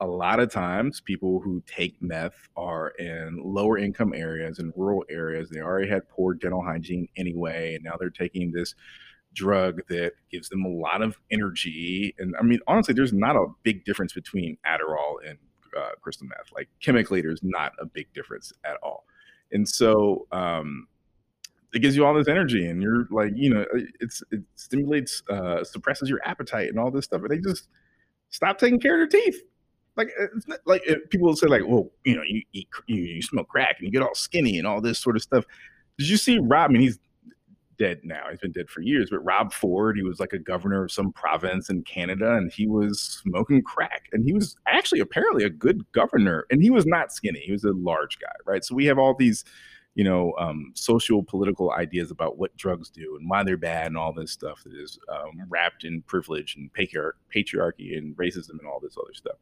a 0.01 0.07
lot 0.07 0.39
of 0.39 0.51
times 0.51 1.01
people 1.01 1.41
who 1.41 1.63
take 1.67 2.01
meth 2.01 2.49
are 2.57 2.91
in 2.99 3.41
lower 3.43 3.79
income 3.79 4.13
areas 4.15 4.59
and 4.59 4.73
rural 4.77 5.05
areas. 5.11 5.51
They 5.51 5.61
already 5.61 5.89
had 5.89 6.09
poor 6.09 6.35
dental 6.35 6.63
hygiene 6.63 7.09
anyway 7.17 7.75
and 7.75 7.85
now 7.85 7.97
they're 7.99 8.11
taking 8.11 8.53
this 8.53 8.75
drug 9.35 9.81
that 9.89 10.13
gives 10.31 10.49
them 10.49 10.65
a 10.65 10.69
lot 10.69 11.03
of 11.03 11.17
energy 11.31 12.15
and 12.19 12.35
i 12.41 12.43
mean 12.43 12.59
honestly 12.67 12.95
there's 12.95 13.13
not 13.13 13.37
a 13.37 13.45
big 13.63 13.85
difference 13.85 14.13
between 14.15 14.57
adderall 14.67 15.17
and 15.25 15.39
uh, 15.77 15.91
crystal 16.01 16.27
meth. 16.27 16.53
Like 16.55 16.69
chemically 16.81 17.21
there's 17.21 17.43
not 17.43 17.73
a 17.81 17.87
big 17.87 18.13
difference 18.13 18.53
at 18.65 18.77
all. 18.83 19.05
And 19.53 19.69
so 19.69 20.27
um, 20.33 20.87
it 21.73 21.81
gives 21.81 21.97
you 21.97 22.05
all 22.05 22.15
this 22.15 22.29
energy 22.29 22.67
and 22.67 22.83
you're 22.83 23.07
like 23.11 23.33
you 23.35 23.51
know 23.53 23.65
it's 24.01 24.23
it 24.31 24.41
stimulates 24.55 25.23
uh, 25.31 25.65
suppresses 25.65 26.09
your 26.09 26.21
appetite 26.25 26.69
and 26.69 26.79
all 26.79 26.91
this 26.91 27.05
stuff 27.05 27.21
and 27.23 27.31
they 27.31 27.39
just 27.39 27.69
stop 28.31 28.59
taking 28.59 28.81
care 28.81 29.03
of 29.03 29.11
their 29.11 29.21
teeth 29.21 29.43
like 29.99 30.09
it's 30.19 30.49
not, 30.49 30.61
like 30.65 30.83
people 31.11 31.27
will 31.29 31.37
say 31.37 31.49
like, 31.49 31.63
well, 31.67 31.91
you 32.05 32.17
know, 32.17 32.23
you 32.27 32.43
eat, 32.55 32.69
you, 32.87 33.03
you 33.03 33.23
smoke 33.23 33.49
crack 33.49 33.77
and 33.79 33.87
you 33.87 33.93
get 33.93 34.01
all 34.01 34.15
skinny 34.15 34.57
and 34.57 34.67
all 34.67 34.81
this 34.81 34.99
sort 34.99 35.17
of 35.17 35.23
stuff. 35.23 35.45
Did 35.99 36.09
you 36.09 36.17
see 36.17 36.39
Rob? 36.39 36.71
I 36.71 36.73
mean, 36.73 36.83
he's 36.83 36.99
dead 37.79 38.01
now. 38.05 38.25
He's 38.31 38.41
been 38.41 38.53
dead 38.53 38.69
for 38.69 38.81
years. 38.81 39.11
But 39.11 39.21
Rob 39.21 39.53
Ford, 39.53 39.97
he 39.97 40.03
was 40.03 40.21
like 40.21 40.33
a 40.33 40.39
governor 40.39 40.85
of 40.85 40.93
some 40.93 41.13
province 41.13 41.71
in 41.71 41.83
Canada, 41.83 42.35
and 42.35 42.53
he 42.53 42.67
was 42.67 43.01
smoking 43.01 43.63
crack. 43.63 44.09
And 44.13 44.25
he 44.25 44.33
was 44.33 44.57
actually 44.67 45.01
apparently 45.01 45.45
a 45.45 45.51
good 45.51 45.91
governor, 45.93 46.47
and 46.51 46.63
he 46.63 46.71
was 46.71 46.87
not 46.87 47.13
skinny. 47.13 47.41
He 47.41 47.53
was 47.53 47.65
a 47.65 47.73
large 47.73 48.19
guy, 48.19 48.33
right? 48.45 48.65
So 48.65 48.75
we 48.75 48.87
have 48.87 48.99
all 48.99 49.15
these, 49.15 49.45
you 49.95 50.05
know, 50.05 50.35
um, 50.39 50.73
social 50.75 51.23
political 51.23 51.73
ideas 51.73 52.11
about 52.11 52.39
what 52.39 52.57
drugs 52.57 52.91
do 52.91 53.17
and 53.19 53.29
why 53.31 53.43
they're 53.45 53.57
bad 53.57 53.87
and 53.87 53.97
all 53.97 54.13
this 54.13 54.33
stuff 54.33 54.63
that 54.65 54.75
is 54.75 54.99
um, 55.09 55.41
wrapped 55.49 55.85
in 55.85 56.03
privilege 56.03 56.57
and 56.57 56.71
patriarchy 56.73 57.97
and 57.97 58.17
racism 58.17 58.59
and 58.59 58.67
all 58.67 58.81
this 58.81 58.97
other 58.97 59.15
stuff. 59.15 59.37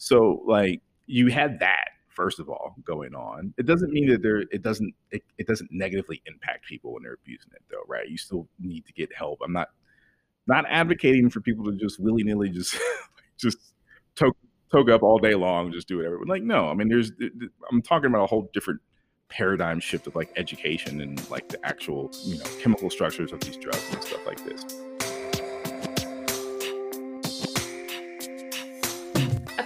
So 0.00 0.42
like 0.46 0.80
you 1.06 1.28
had 1.28 1.60
that 1.60 1.90
first 2.08 2.40
of 2.40 2.48
all 2.48 2.74
going 2.84 3.14
on. 3.14 3.52
It 3.58 3.66
doesn't 3.66 3.92
mean 3.92 4.08
that 4.08 4.22
there 4.22 4.38
it 4.50 4.62
doesn't 4.62 4.94
it, 5.10 5.22
it 5.36 5.46
doesn't 5.46 5.70
negatively 5.70 6.22
impact 6.26 6.66
people 6.66 6.94
when 6.94 7.02
they're 7.02 7.18
abusing 7.22 7.50
it 7.54 7.62
though, 7.70 7.84
right? 7.86 8.08
You 8.08 8.16
still 8.16 8.48
need 8.58 8.86
to 8.86 8.92
get 8.94 9.14
help. 9.14 9.40
I'm 9.44 9.52
not 9.52 9.68
not 10.46 10.64
advocating 10.68 11.28
for 11.28 11.40
people 11.40 11.66
to 11.66 11.72
just 11.72 12.00
willy 12.00 12.24
nilly 12.24 12.48
just 12.48 12.76
just 13.38 13.58
toke 14.16 14.36
toke 14.72 14.88
up 14.88 15.02
all 15.02 15.18
day 15.18 15.34
long, 15.34 15.70
just 15.70 15.86
do 15.86 15.98
whatever. 15.98 16.18
Like 16.26 16.42
no, 16.42 16.68
I 16.68 16.74
mean 16.74 16.88
there's 16.88 17.12
I'm 17.70 17.82
talking 17.82 18.06
about 18.06 18.24
a 18.24 18.26
whole 18.26 18.48
different 18.54 18.80
paradigm 19.28 19.80
shift 19.80 20.06
of 20.06 20.16
like 20.16 20.32
education 20.36 21.02
and 21.02 21.30
like 21.30 21.48
the 21.48 21.64
actual 21.64 22.10
you 22.24 22.38
know 22.38 22.44
chemical 22.58 22.88
structures 22.88 23.32
of 23.32 23.40
these 23.40 23.56
drugs 23.58 23.86
and 23.92 24.02
stuff 24.02 24.26
like 24.26 24.42
this. 24.46 24.79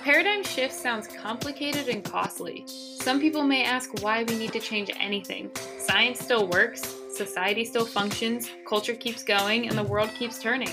Paradigm 0.05 0.45
shift 0.45 0.75
sounds 0.75 1.07
complicated 1.07 1.89
and 1.89 2.05
costly. 2.05 2.63
Some 2.67 3.19
people 3.19 3.43
may 3.43 3.65
ask 3.65 4.03
why 4.03 4.23
we 4.25 4.37
need 4.37 4.53
to 4.53 4.61
change 4.61 4.91
anything. 5.01 5.51
Science 5.79 6.21
still 6.21 6.47
works, 6.47 6.95
society 7.11 7.65
still 7.65 7.87
functions, 7.87 8.51
culture 8.69 8.95
keeps 8.95 9.25
going, 9.25 9.67
and 9.67 9.79
the 9.79 9.83
world 9.83 10.11
keeps 10.11 10.39
turning. 10.39 10.69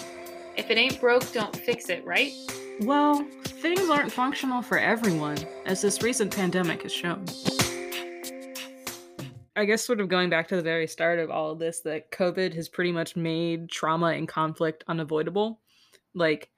If 0.57 0.69
it 0.69 0.77
ain't 0.77 0.99
broke, 0.99 1.31
don't 1.31 1.55
fix 1.55 1.87
it, 1.87 2.05
right? 2.05 2.33
Well, 2.81 3.25
things 3.45 3.89
aren't 3.89 4.11
functional 4.11 4.61
for 4.61 4.77
everyone, 4.77 5.37
as 5.65 5.81
this 5.81 6.03
recent 6.03 6.35
pandemic 6.35 6.83
has 6.83 6.91
shown. 6.91 7.23
I 9.55 9.63
guess, 9.63 9.81
sort 9.81 10.01
of 10.01 10.09
going 10.09 10.29
back 10.29 10.49
to 10.49 10.57
the 10.57 10.61
very 10.61 10.87
start 10.87 11.19
of 11.19 11.31
all 11.31 11.51
of 11.51 11.59
this, 11.59 11.79
that 11.81 12.11
COVID 12.11 12.53
has 12.55 12.67
pretty 12.67 12.91
much 12.91 13.15
made 13.15 13.69
trauma 13.69 14.07
and 14.07 14.27
conflict 14.27 14.83
unavoidable. 14.89 15.61
Like, 16.13 16.49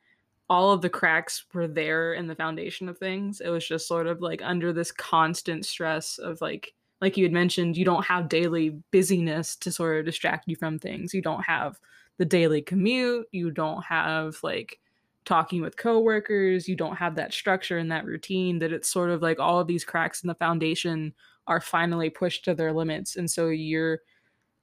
all 0.54 0.72
of 0.72 0.82
the 0.82 0.90
cracks 0.90 1.46
were 1.52 1.68
there 1.68 2.14
in 2.14 2.28
the 2.28 2.36
foundation 2.36 2.88
of 2.88 2.96
things. 3.00 3.42
It 3.42 3.50
was 3.50 3.68
just 3.68 3.88
sort 3.88 4.06
of 4.06 4.22
like 4.22 4.40
under 4.44 4.72
this 4.72 4.92
constant 4.92 5.66
stress 5.66 6.20
of 6.20 6.40
like 6.42 6.76
like 7.02 7.18
you 7.18 7.26
had 7.26 7.34
mentioned, 7.34 7.76
you 7.76 7.84
don't 7.84 8.06
have 8.06 8.30
daily 8.30 8.78
busyness 8.92 9.56
to 9.56 9.72
sort 9.72 9.98
of 9.98 10.06
distract 10.06 10.48
you 10.48 10.56
from 10.56 10.78
things. 10.78 11.12
You 11.12 11.24
don't 11.24 11.42
have 11.42 11.80
the 12.20 12.26
daily 12.26 12.62
commute. 12.62 13.26
You 13.32 13.50
don't 13.50 13.84
have 13.84 14.38
like 14.44 14.80
talking 15.26 15.60
with 15.60 15.76
coworkers. 15.76 16.70
You 16.70 16.76
don't 16.76 16.98
have 16.98 17.16
that 17.16 17.34
structure 17.34 17.80
and 17.80 17.92
that 17.92 18.06
routine 18.06 18.60
that 18.60 18.72
it's 18.72 18.88
sort 18.88 19.10
of 19.10 19.24
like 19.24 19.40
all 19.40 19.60
of 19.60 19.66
these 19.66 19.84
cracks 19.84 20.22
in 20.22 20.28
the 20.28 20.36
foundation 20.36 21.16
are 21.48 21.62
finally 21.62 22.12
pushed 22.12 22.46
to 22.46 22.54
their 22.54 22.72
limits. 22.72 23.16
And 23.16 23.30
so 23.30 23.50
you're 23.50 24.02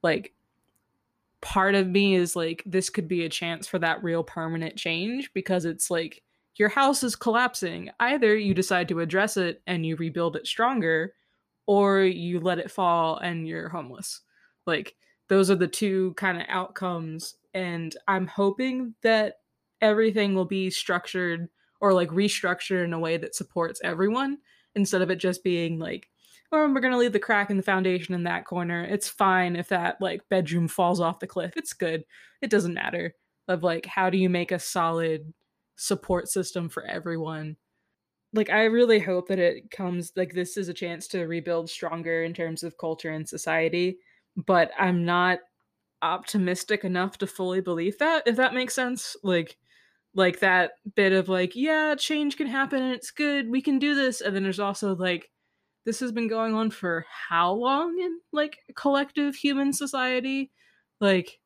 like, 0.03 0.33
part 1.41 1.75
of 1.75 1.87
me 1.87 2.15
is 2.15 2.35
like, 2.35 2.63
this 2.65 2.89
could 2.89 3.07
be 3.07 3.25
a 3.25 3.29
chance 3.29 3.67
for 3.67 3.79
that 3.79 4.03
real 4.03 4.23
permanent 4.23 4.75
change 4.75 5.31
because 5.33 5.65
it's 5.65 5.89
like 5.89 6.23
your 6.55 6.69
house 6.69 7.03
is 7.03 7.15
collapsing. 7.15 7.89
Either 7.99 8.37
you 8.37 8.53
decide 8.53 8.87
to 8.89 8.99
address 8.99 9.37
it 9.37 9.61
and 9.67 9.85
you 9.85 9.95
rebuild 9.95 10.35
it 10.35 10.47
stronger, 10.47 11.13
or 11.67 12.01
you 12.01 12.39
let 12.39 12.59
it 12.59 12.71
fall 12.71 13.17
and 13.17 13.47
you're 13.47 13.69
homeless. 13.69 14.21
Like 14.65 14.95
those 15.29 15.49
are 15.49 15.55
the 15.55 15.67
two 15.67 16.13
kind 16.15 16.37
of 16.37 16.45
outcomes 16.49 17.35
and 17.53 17.95
I'm 18.07 18.27
hoping 18.27 18.95
that 19.03 19.35
everything 19.81 20.35
will 20.35 20.45
be 20.45 20.69
structured 20.69 21.49
or 21.79 21.93
like 21.93 22.09
restructured 22.09 22.83
in 22.83 22.93
a 22.93 22.99
way 22.99 23.17
that 23.17 23.35
supports 23.35 23.81
everyone 23.83 24.37
instead 24.75 25.01
of 25.01 25.09
it 25.09 25.17
just 25.17 25.43
being 25.43 25.79
like 25.79 26.09
oh 26.51 26.71
we're 26.71 26.81
going 26.81 26.91
to 26.91 26.97
leave 26.97 27.13
the 27.13 27.19
crack 27.19 27.49
in 27.49 27.57
the 27.57 27.63
foundation 27.63 28.13
in 28.13 28.23
that 28.23 28.45
corner 28.45 28.83
it's 28.83 29.09
fine 29.09 29.55
if 29.55 29.69
that 29.69 29.97
like 30.01 30.21
bedroom 30.29 30.67
falls 30.67 30.99
off 30.99 31.19
the 31.19 31.27
cliff 31.27 31.53
it's 31.55 31.73
good 31.73 32.03
it 32.41 32.49
doesn't 32.49 32.73
matter 32.73 33.13
of 33.47 33.63
like 33.63 33.85
how 33.85 34.09
do 34.09 34.17
you 34.17 34.29
make 34.29 34.51
a 34.51 34.59
solid 34.59 35.33
support 35.75 36.27
system 36.27 36.69
for 36.69 36.85
everyone 36.85 37.55
like 38.33 38.49
I 38.49 38.65
really 38.65 38.99
hope 38.99 39.27
that 39.27 39.39
it 39.39 39.71
comes 39.71 40.13
like 40.15 40.33
this 40.33 40.57
is 40.57 40.69
a 40.69 40.73
chance 40.73 41.07
to 41.09 41.25
rebuild 41.25 41.69
stronger 41.69 42.23
in 42.23 42.33
terms 42.33 42.63
of 42.63 42.77
culture 42.77 43.11
and 43.11 43.27
society, 43.27 43.97
but 44.37 44.71
I'm 44.79 45.03
not 45.05 45.39
optimistic 46.01 46.83
enough 46.83 47.17
to 47.19 47.27
fully 47.27 47.61
believe 47.61 47.97
that 47.99 48.23
if 48.25 48.37
that 48.37 48.53
makes 48.53 48.73
sense. 48.73 49.15
Like 49.23 49.57
like 50.13 50.39
that 50.39 50.71
bit 50.95 51.13
of 51.13 51.29
like 51.29 51.55
yeah, 51.55 51.95
change 51.95 52.37
can 52.37 52.47
happen 52.47 52.81
and 52.81 52.93
it's 52.93 53.11
good. 53.11 53.49
We 53.49 53.61
can 53.61 53.79
do 53.79 53.95
this. 53.95 54.21
And 54.21 54.35
then 54.35 54.43
there's 54.43 54.59
also 54.59 54.95
like 54.95 55.29
this 55.85 55.99
has 55.99 56.11
been 56.11 56.27
going 56.27 56.53
on 56.53 56.69
for 56.71 57.05
how 57.29 57.53
long 57.53 57.99
in 57.99 58.19
like 58.31 58.59
collective 58.75 59.35
human 59.35 59.73
society? 59.73 60.51
Like 60.99 61.39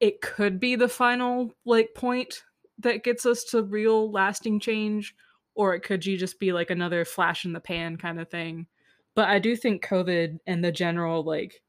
it 0.00 0.20
could 0.20 0.60
be 0.60 0.76
the 0.76 0.88
final 0.88 1.52
like 1.64 1.94
point 1.94 2.44
that 2.78 3.04
gets 3.04 3.26
us 3.26 3.44
to 3.44 3.62
real 3.62 4.10
lasting 4.10 4.60
change 4.60 5.14
or 5.54 5.74
it 5.74 5.80
could 5.80 6.04
you 6.04 6.18
just 6.18 6.38
be 6.38 6.52
like 6.52 6.70
another 6.70 7.04
flash 7.04 7.44
in 7.44 7.52
the 7.52 7.60
pan 7.60 7.96
kind 7.96 8.20
of 8.20 8.28
thing. 8.28 8.66
But 9.14 9.28
I 9.28 9.38
do 9.38 9.56
think 9.56 9.84
COVID 9.84 10.38
and 10.46 10.62
the 10.62 10.70
general 10.70 11.24
like 11.24 11.62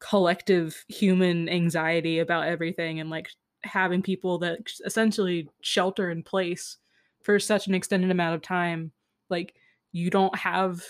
collective 0.00 0.84
human 0.88 1.48
anxiety 1.48 2.18
about 2.18 2.48
everything 2.48 3.00
and 3.00 3.08
like 3.08 3.30
having 3.62 4.02
people 4.02 4.38
that 4.38 4.58
essentially 4.84 5.48
shelter 5.60 6.10
in 6.10 6.22
place 6.22 6.76
for 7.22 7.38
such 7.38 7.66
an 7.66 7.74
extended 7.74 8.10
amount 8.10 8.34
of 8.34 8.42
time 8.42 8.92
like 9.30 9.54
you 9.92 10.10
don't 10.10 10.36
have 10.36 10.82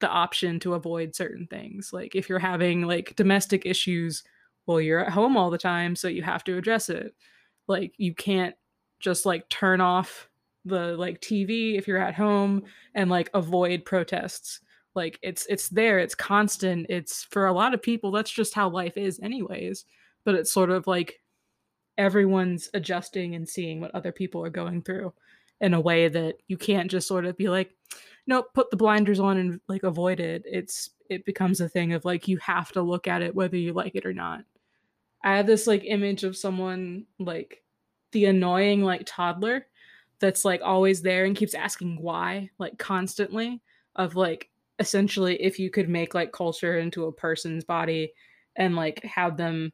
the 0.00 0.08
option 0.08 0.60
to 0.60 0.74
avoid 0.74 1.14
certain 1.14 1.46
things 1.46 1.92
like 1.92 2.14
if 2.14 2.28
you're 2.28 2.38
having 2.38 2.82
like 2.82 3.16
domestic 3.16 3.64
issues 3.64 4.22
well 4.66 4.80
you're 4.80 5.00
at 5.00 5.12
home 5.12 5.36
all 5.36 5.50
the 5.50 5.56
time 5.56 5.96
so 5.96 6.06
you 6.06 6.22
have 6.22 6.44
to 6.44 6.56
address 6.56 6.88
it 6.88 7.14
like 7.66 7.92
you 7.96 8.14
can't 8.14 8.54
just 9.00 9.26
like 9.26 9.48
turn 9.48 9.80
off 9.80 10.28
the 10.64 10.96
like 10.96 11.20
TV 11.20 11.78
if 11.78 11.86
you're 11.86 11.98
at 11.98 12.14
home 12.14 12.62
and 12.94 13.10
like 13.10 13.30
avoid 13.34 13.84
protests. 13.84 14.60
Like 14.94 15.18
it's 15.22 15.46
it's 15.46 15.68
there, 15.68 15.98
it's 15.98 16.14
constant. 16.14 16.86
It's 16.88 17.24
for 17.24 17.46
a 17.46 17.52
lot 17.52 17.74
of 17.74 17.82
people 17.82 18.10
that's 18.10 18.30
just 18.30 18.54
how 18.54 18.68
life 18.68 18.96
is 18.96 19.20
anyways. 19.20 19.84
But 20.24 20.34
it's 20.34 20.52
sort 20.52 20.70
of 20.70 20.86
like 20.86 21.20
everyone's 21.98 22.68
adjusting 22.74 23.34
and 23.34 23.48
seeing 23.48 23.80
what 23.80 23.94
other 23.94 24.12
people 24.12 24.42
are 24.44 24.50
going 24.50 24.82
through 24.82 25.12
in 25.60 25.72
a 25.72 25.80
way 25.80 26.08
that 26.08 26.36
you 26.48 26.58
can't 26.58 26.90
just 26.90 27.08
sort 27.08 27.24
of 27.24 27.36
be 27.36 27.48
like 27.48 27.70
nope 28.26 28.52
put 28.54 28.70
the 28.70 28.76
blinders 28.76 29.20
on 29.20 29.38
and 29.38 29.60
like 29.68 29.82
avoid 29.82 30.20
it. 30.20 30.42
It's 30.46 30.90
it 31.08 31.24
becomes 31.24 31.60
a 31.60 31.68
thing 31.68 31.92
of 31.92 32.04
like 32.04 32.28
you 32.28 32.38
have 32.38 32.72
to 32.72 32.82
look 32.82 33.06
at 33.06 33.22
it 33.22 33.34
whether 33.34 33.56
you 33.56 33.72
like 33.72 33.94
it 33.94 34.06
or 34.06 34.12
not. 34.12 34.44
I 35.22 35.36
have 35.36 35.46
this 35.46 35.66
like 35.66 35.84
image 35.84 36.24
of 36.24 36.36
someone 36.36 37.06
like 37.18 37.62
the 38.12 38.26
annoying 38.26 38.82
like 38.82 39.02
toddler 39.06 39.66
that's 40.18 40.44
like 40.44 40.60
always 40.62 41.02
there 41.02 41.24
and 41.24 41.36
keeps 41.36 41.54
asking 41.54 42.00
why 42.00 42.50
like 42.58 42.78
constantly 42.78 43.60
of 43.96 44.16
like 44.16 44.50
essentially 44.78 45.40
if 45.42 45.58
you 45.58 45.70
could 45.70 45.88
make 45.88 46.14
like 46.14 46.32
culture 46.32 46.78
into 46.78 47.06
a 47.06 47.12
person's 47.12 47.64
body 47.64 48.12
and 48.56 48.76
like 48.76 49.02
have 49.04 49.36
them 49.36 49.72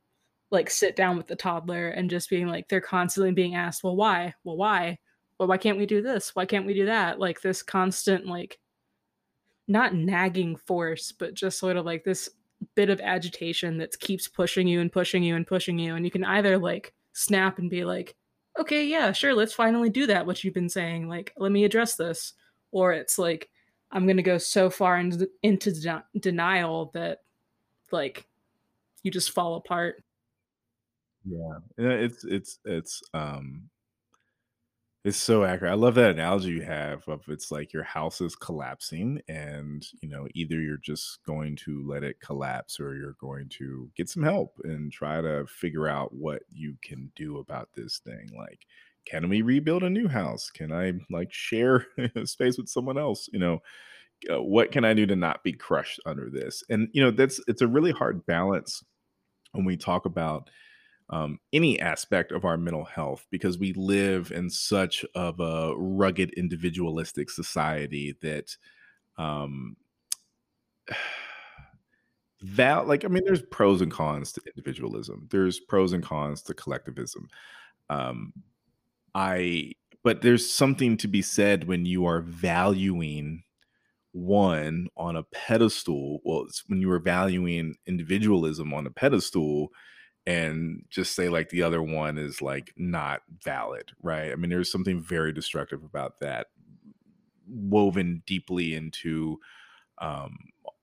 like 0.50 0.70
sit 0.70 0.96
down 0.96 1.16
with 1.16 1.26
the 1.26 1.36
toddler 1.36 1.88
and 1.88 2.10
just 2.10 2.28
being 2.28 2.46
like 2.46 2.68
they're 2.68 2.80
constantly 2.80 3.32
being 3.32 3.54
asked 3.54 3.84
well 3.84 3.96
why? 3.96 4.34
Well 4.44 4.56
why 4.56 4.98
well 5.42 5.48
why 5.48 5.56
can't 5.56 5.78
we 5.78 5.86
do 5.86 6.00
this 6.00 6.34
why 6.34 6.46
can't 6.46 6.66
we 6.66 6.74
do 6.74 6.86
that 6.86 7.18
like 7.18 7.40
this 7.40 7.62
constant 7.62 8.26
like 8.26 8.58
not 9.68 9.94
nagging 9.94 10.56
force 10.56 11.12
but 11.12 11.34
just 11.34 11.58
sort 11.58 11.76
of 11.76 11.84
like 11.84 12.04
this 12.04 12.28
bit 12.74 12.90
of 12.90 13.00
agitation 13.00 13.78
that 13.78 13.98
keeps 13.98 14.28
pushing 14.28 14.68
you 14.68 14.80
and 14.80 14.92
pushing 14.92 15.22
you 15.22 15.34
and 15.34 15.46
pushing 15.46 15.78
you 15.78 15.96
and 15.96 16.04
you 16.04 16.10
can 16.10 16.24
either 16.24 16.56
like 16.56 16.94
snap 17.12 17.58
and 17.58 17.70
be 17.70 17.84
like 17.84 18.14
okay, 18.58 18.84
yeah, 18.84 19.12
sure, 19.12 19.34
let's 19.34 19.52
finally 19.52 19.90
do 19.90 20.06
that, 20.06 20.26
what 20.26 20.42
you've 20.42 20.54
been 20.54 20.68
saying. 20.68 21.08
Like, 21.08 21.32
let 21.36 21.52
me 21.52 21.64
address 21.64 21.96
this. 21.96 22.34
Or 22.70 22.92
it's 22.92 23.18
like, 23.18 23.50
I'm 23.90 24.06
going 24.06 24.16
to 24.16 24.22
go 24.22 24.38
so 24.38 24.70
far 24.70 24.98
into, 24.98 25.28
into 25.42 25.72
de- 25.72 26.04
denial 26.18 26.90
that, 26.94 27.18
like, 27.90 28.26
you 29.02 29.10
just 29.10 29.32
fall 29.32 29.56
apart. 29.56 30.02
Yeah. 31.24 31.58
It's, 31.78 32.24
it's, 32.24 32.58
it's, 32.64 33.02
um, 33.14 33.68
it's 35.04 35.16
so 35.18 35.42
accurate. 35.44 35.72
I 35.72 35.74
love 35.74 35.96
that 35.96 36.12
analogy 36.12 36.50
you 36.50 36.62
have 36.62 37.06
of 37.08 37.22
it's 37.28 37.50
like 37.50 37.72
your 37.72 37.82
house 37.82 38.20
is 38.20 38.36
collapsing 38.36 39.20
and, 39.28 39.84
you 40.00 40.08
know, 40.08 40.28
either 40.32 40.60
you're 40.60 40.76
just 40.76 41.24
going 41.26 41.56
to 41.56 41.84
let 41.88 42.04
it 42.04 42.20
collapse 42.20 42.78
or 42.78 42.94
you're 42.94 43.16
going 43.20 43.48
to 43.58 43.90
get 43.96 44.08
some 44.08 44.22
help 44.22 44.60
and 44.62 44.92
try 44.92 45.20
to 45.20 45.44
figure 45.48 45.88
out 45.88 46.14
what 46.14 46.42
you 46.52 46.76
can 46.84 47.10
do 47.16 47.38
about 47.38 47.68
this 47.74 47.98
thing. 47.98 48.30
Like, 48.36 48.60
can 49.04 49.28
we 49.28 49.42
rebuild 49.42 49.82
a 49.82 49.90
new 49.90 50.06
house? 50.06 50.50
Can 50.50 50.70
I 50.70 50.92
like 51.10 51.32
share 51.32 51.84
space 52.24 52.56
with 52.56 52.68
someone 52.68 52.96
else? 52.96 53.28
You 53.32 53.40
know, 53.40 53.58
uh, 54.32 54.42
what 54.42 54.72
can 54.72 54.84
I 54.84 54.94
do 54.94 55.06
to 55.06 55.16
not 55.16 55.42
be 55.44 55.52
crushed 55.52 56.00
under 56.06 56.30
this? 56.30 56.62
And, 56.70 56.88
you 56.92 57.02
know, 57.02 57.10
that's 57.10 57.40
it's 57.48 57.62
a 57.62 57.68
really 57.68 57.92
hard 57.92 58.24
balance 58.26 58.84
when 59.52 59.64
we 59.64 59.76
talk 59.76 60.06
about 60.06 60.50
um, 61.12 61.38
any 61.52 61.78
aspect 61.78 62.32
of 62.32 62.46
our 62.46 62.56
mental 62.56 62.84
health 62.84 63.26
because 63.30 63.58
we 63.58 63.74
live 63.74 64.32
in 64.32 64.48
such 64.48 65.04
of 65.14 65.38
a 65.40 65.74
rugged 65.76 66.32
individualistic 66.32 67.28
society 67.28 68.16
that 68.22 68.56
um 69.18 69.76
that 72.42 72.88
like 72.88 73.04
i 73.04 73.08
mean 73.08 73.22
there's 73.24 73.42
pros 73.42 73.80
and 73.82 73.92
cons 73.92 74.32
to 74.32 74.40
individualism. 74.46 75.28
There's 75.30 75.60
pros 75.60 75.92
and 75.92 76.02
cons 76.02 76.42
to 76.42 76.54
collectivism. 76.54 77.28
Um 77.90 78.32
i 79.14 79.72
but 80.02 80.22
there's 80.22 80.50
something 80.50 80.96
to 80.96 81.06
be 81.06 81.22
said 81.22 81.68
when 81.68 81.84
you 81.84 82.06
are 82.06 82.22
valuing 82.22 83.44
one 84.12 84.88
on 84.96 85.14
a 85.14 85.22
pedestal 85.24 86.20
well 86.24 86.46
when 86.68 86.80
you 86.80 86.90
are 86.90 86.98
valuing 86.98 87.74
individualism 87.86 88.72
on 88.72 88.86
a 88.86 88.90
pedestal 88.90 89.68
and 90.26 90.84
just 90.88 91.14
say 91.14 91.28
like 91.28 91.48
the 91.48 91.62
other 91.62 91.82
one 91.82 92.16
is 92.18 92.40
like 92.40 92.72
not 92.76 93.22
valid, 93.42 93.92
right? 94.02 94.30
I 94.30 94.36
mean, 94.36 94.50
there's 94.50 94.70
something 94.70 95.00
very 95.00 95.32
destructive 95.32 95.82
about 95.84 96.20
that, 96.20 96.48
woven 97.48 98.22
deeply 98.26 98.74
into. 98.74 99.38
Um, 99.98 100.36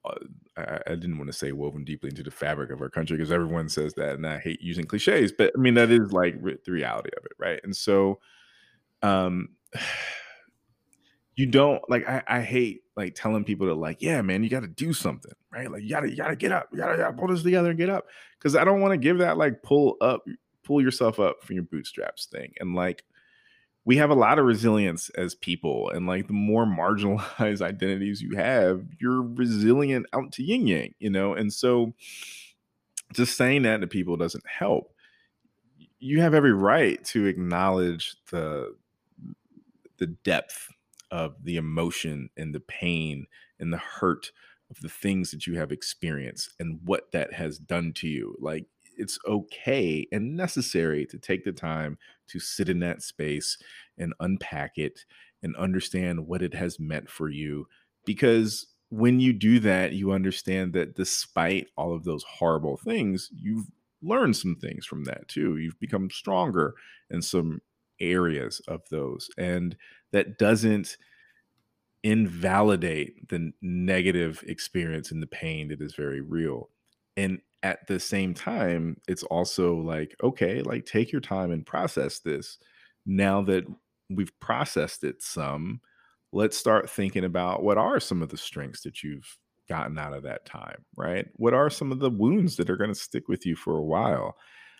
uh, 0.05 0.15
I, 0.57 0.79
I 0.87 0.95
didn't 0.95 1.17
want 1.17 1.29
to 1.29 1.37
say 1.37 1.51
woven 1.51 1.83
deeply 1.83 2.09
into 2.09 2.23
the 2.23 2.31
fabric 2.31 2.69
of 2.71 2.81
our 2.81 2.89
country 2.89 3.17
because 3.17 3.31
everyone 3.31 3.69
says 3.69 3.93
that, 3.95 4.15
and 4.15 4.27
I 4.27 4.39
hate 4.39 4.61
using 4.61 4.85
cliches, 4.85 5.31
but 5.31 5.51
I 5.57 5.59
mean 5.59 5.75
that 5.75 5.89
is 5.89 6.11
like 6.11 6.41
the 6.41 6.71
reality 6.71 7.09
of 7.17 7.25
it, 7.25 7.33
right? 7.37 7.59
And 7.63 7.75
so, 7.75 8.19
um, 9.01 9.49
you 11.35 11.45
don't 11.45 11.81
like 11.89 12.07
I, 12.07 12.23
I 12.27 12.41
hate 12.41 12.81
like 12.99 13.15
telling 13.15 13.43
people 13.43 13.67
to 13.67 13.73
like 13.73 14.01
yeah 14.01 14.21
man 14.21 14.43
you 14.43 14.49
got 14.49 14.61
to 14.61 14.67
do 14.67 14.93
something 14.93 15.31
right? 15.51 15.71
Like 15.71 15.83
you 15.83 15.89
gotta 15.89 16.09
you 16.09 16.15
gotta 16.15 16.35
get 16.35 16.51
up 16.51 16.69
you 16.71 16.79
you 16.79 16.97
gotta 16.97 17.13
pull 17.13 17.27
this 17.27 17.43
together 17.43 17.69
and 17.69 17.77
get 17.77 17.89
up. 17.89 18.05
Because 18.37 18.55
i 18.55 18.63
don't 18.63 18.81
want 18.81 18.93
to 18.93 18.97
give 18.97 19.17
that 19.17 19.37
like 19.37 19.63
pull 19.63 19.97
up 20.01 20.23
pull 20.63 20.81
yourself 20.81 21.19
up 21.19 21.43
from 21.43 21.55
your 21.55 21.63
bootstraps 21.63 22.27
thing 22.27 22.53
and 22.59 22.75
like 22.75 23.03
we 23.85 23.97
have 23.97 24.11
a 24.11 24.15
lot 24.15 24.37
of 24.37 24.45
resilience 24.45 25.09
as 25.11 25.33
people 25.35 25.89
and 25.89 26.05
like 26.05 26.27
the 26.27 26.33
more 26.33 26.65
marginalized 26.65 27.61
identities 27.61 28.21
you 28.21 28.35
have 28.35 28.83
you're 28.99 29.21
resilient 29.21 30.05
out 30.13 30.31
to 30.33 30.43
yin 30.43 30.67
yang 30.67 30.93
you 30.99 31.09
know? 31.09 31.33
And 31.33 31.51
so 31.51 31.93
just 33.13 33.35
saying 33.35 33.63
that 33.63 33.81
to 33.81 33.87
people 33.87 34.17
doesn't 34.17 34.45
help. 34.47 34.93
You 35.97 36.21
have 36.21 36.33
every 36.33 36.53
right 36.53 37.03
to 37.05 37.25
acknowledge 37.25 38.15
the 38.31 38.75
the 39.97 40.07
depth 40.07 40.69
of 41.11 41.43
the 41.43 41.57
emotion 41.57 42.29
and 42.37 42.53
the 42.53 42.59
pain 42.59 43.27
and 43.59 43.73
the 43.73 43.77
hurt 43.77 44.31
of 44.69 44.79
the 44.81 44.89
things 44.89 45.31
that 45.31 45.47
you 45.47 45.57
have 45.57 45.71
experienced 45.71 46.53
and 46.59 46.79
what 46.85 47.11
that 47.11 47.33
has 47.33 47.57
done 47.57 47.91
to 47.93 48.07
you. 48.07 48.35
Like 48.39 48.65
it's 48.99 49.17
okay 49.25 50.05
and 50.11 50.35
necessary 50.35 51.05
to 51.07 51.17
take 51.17 51.45
the 51.45 51.51
time 51.51 51.97
to 52.27 52.39
sit 52.39 52.69
in 52.69 52.79
that 52.79 53.01
space 53.01 53.57
and 53.97 54.13
unpack 54.19 54.77
it 54.77 55.05
and 55.41 55.55
understand 55.55 56.27
what 56.27 56.41
it 56.41 56.53
has 56.53 56.79
meant 56.79 57.09
for 57.09 57.29
you 57.29 57.65
because 58.05 58.67
when 58.89 59.19
you 59.19 59.31
do 59.31 59.59
that 59.59 59.93
you 59.93 60.11
understand 60.11 60.73
that 60.73 60.95
despite 60.95 61.67
all 61.77 61.95
of 61.95 62.03
those 62.03 62.23
horrible 62.23 62.77
things 62.77 63.29
you've 63.33 63.67
learned 64.01 64.35
some 64.35 64.55
things 64.55 64.85
from 64.85 65.05
that 65.05 65.27
too 65.27 65.57
you've 65.57 65.79
become 65.79 66.09
stronger 66.09 66.75
in 67.09 67.21
some 67.21 67.61
areas 68.01 68.61
of 68.67 68.81
those 68.89 69.29
and 69.37 69.75
that 70.11 70.37
doesn't 70.37 70.97
invalidate 72.03 73.27
the 73.29 73.51
negative 73.61 74.43
experience 74.47 75.11
and 75.11 75.21
the 75.21 75.27
pain 75.27 75.67
that 75.67 75.81
is 75.81 75.95
very 75.95 76.21
real. 76.21 76.69
And 77.17 77.41
at 77.61 77.85
the 77.87 77.99
same 77.99 78.33
time 78.33 78.95
it's 79.09 79.23
also 79.23 79.75
like 79.75 80.15
okay 80.23 80.61
like 80.61 80.85
take 80.85 81.11
your 81.11 81.19
time 81.21 81.51
and 81.51 81.65
process 81.65 82.19
this. 82.19 82.57
Now 83.05 83.41
that 83.43 83.65
we've 84.09 84.37
processed 84.39 85.03
it 85.03 85.21
some 85.21 85.81
let's 86.31 86.57
start 86.57 86.89
thinking 86.89 87.25
about 87.25 87.63
what 87.63 87.77
are 87.77 87.99
some 87.99 88.21
of 88.21 88.29
the 88.29 88.37
strengths 88.37 88.81
that 88.83 89.03
you've 89.03 89.37
gotten 89.67 89.97
out 89.97 90.13
of 90.13 90.23
that 90.23 90.45
time 90.45 90.85
right? 90.95 91.27
What 91.35 91.53
are 91.53 91.69
some 91.69 91.91
of 91.91 91.99
the 91.99 92.09
wounds 92.09 92.55
that 92.55 92.69
are 92.69 92.77
going 92.77 92.93
to 92.93 92.95
stick 92.95 93.27
with 93.27 93.45
you 93.45 93.55
for 93.55 93.77
a 93.77 93.83
while? 93.83 94.37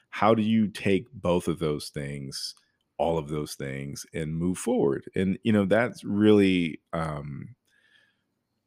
How 0.10 0.34
do 0.34 0.42
you 0.42 0.68
take 0.70 1.12
both 1.12 1.48
of 1.50 1.60
those 1.60 1.89
things 1.89 2.56
all 2.99 3.17
of 3.17 3.29
those 3.29 3.55
things 3.55 4.05
and 4.13 4.35
move 4.38 4.57
forward. 4.59 5.05
And 5.15 5.39
you 5.43 5.53
know 5.53 5.65
that's 5.65 6.03
really 6.03 6.81
um 6.93 7.55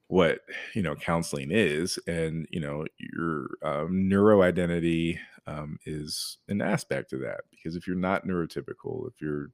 what 0.08 0.40
you 0.74 0.82
know 0.82 0.94
counseling 0.94 1.50
is. 1.50 1.98
And 2.06 2.46
you 2.50 2.60
know 2.60 2.84
your 2.98 3.48
um, 3.62 4.08
neuro 4.08 4.42
identity 4.42 5.18
um, 5.46 5.78
is 5.86 6.38
an 6.48 6.60
aspect 6.62 7.12
of 7.12 7.20
that. 7.20 7.40
Because 7.50 7.76
if 7.76 7.86
you're 7.86 7.96
not 7.96 8.26
neurotypical 8.26 9.08
if 9.08 9.20
you're 9.20 9.50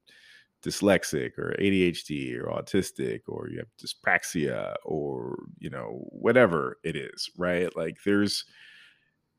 dyslexic 0.62 1.38
or 1.38 1.54
adhd 1.60 2.36
or 2.40 2.46
autistic 2.46 3.20
or 3.28 3.48
you 3.48 3.58
have 3.58 3.68
dyspraxia 3.80 4.74
or 4.84 5.44
you 5.60 5.70
know 5.70 6.04
whatever 6.10 6.78
it 6.84 6.96
is 6.96 7.30
right? 7.38 7.74
Like 7.76 7.98
there's 8.04 8.44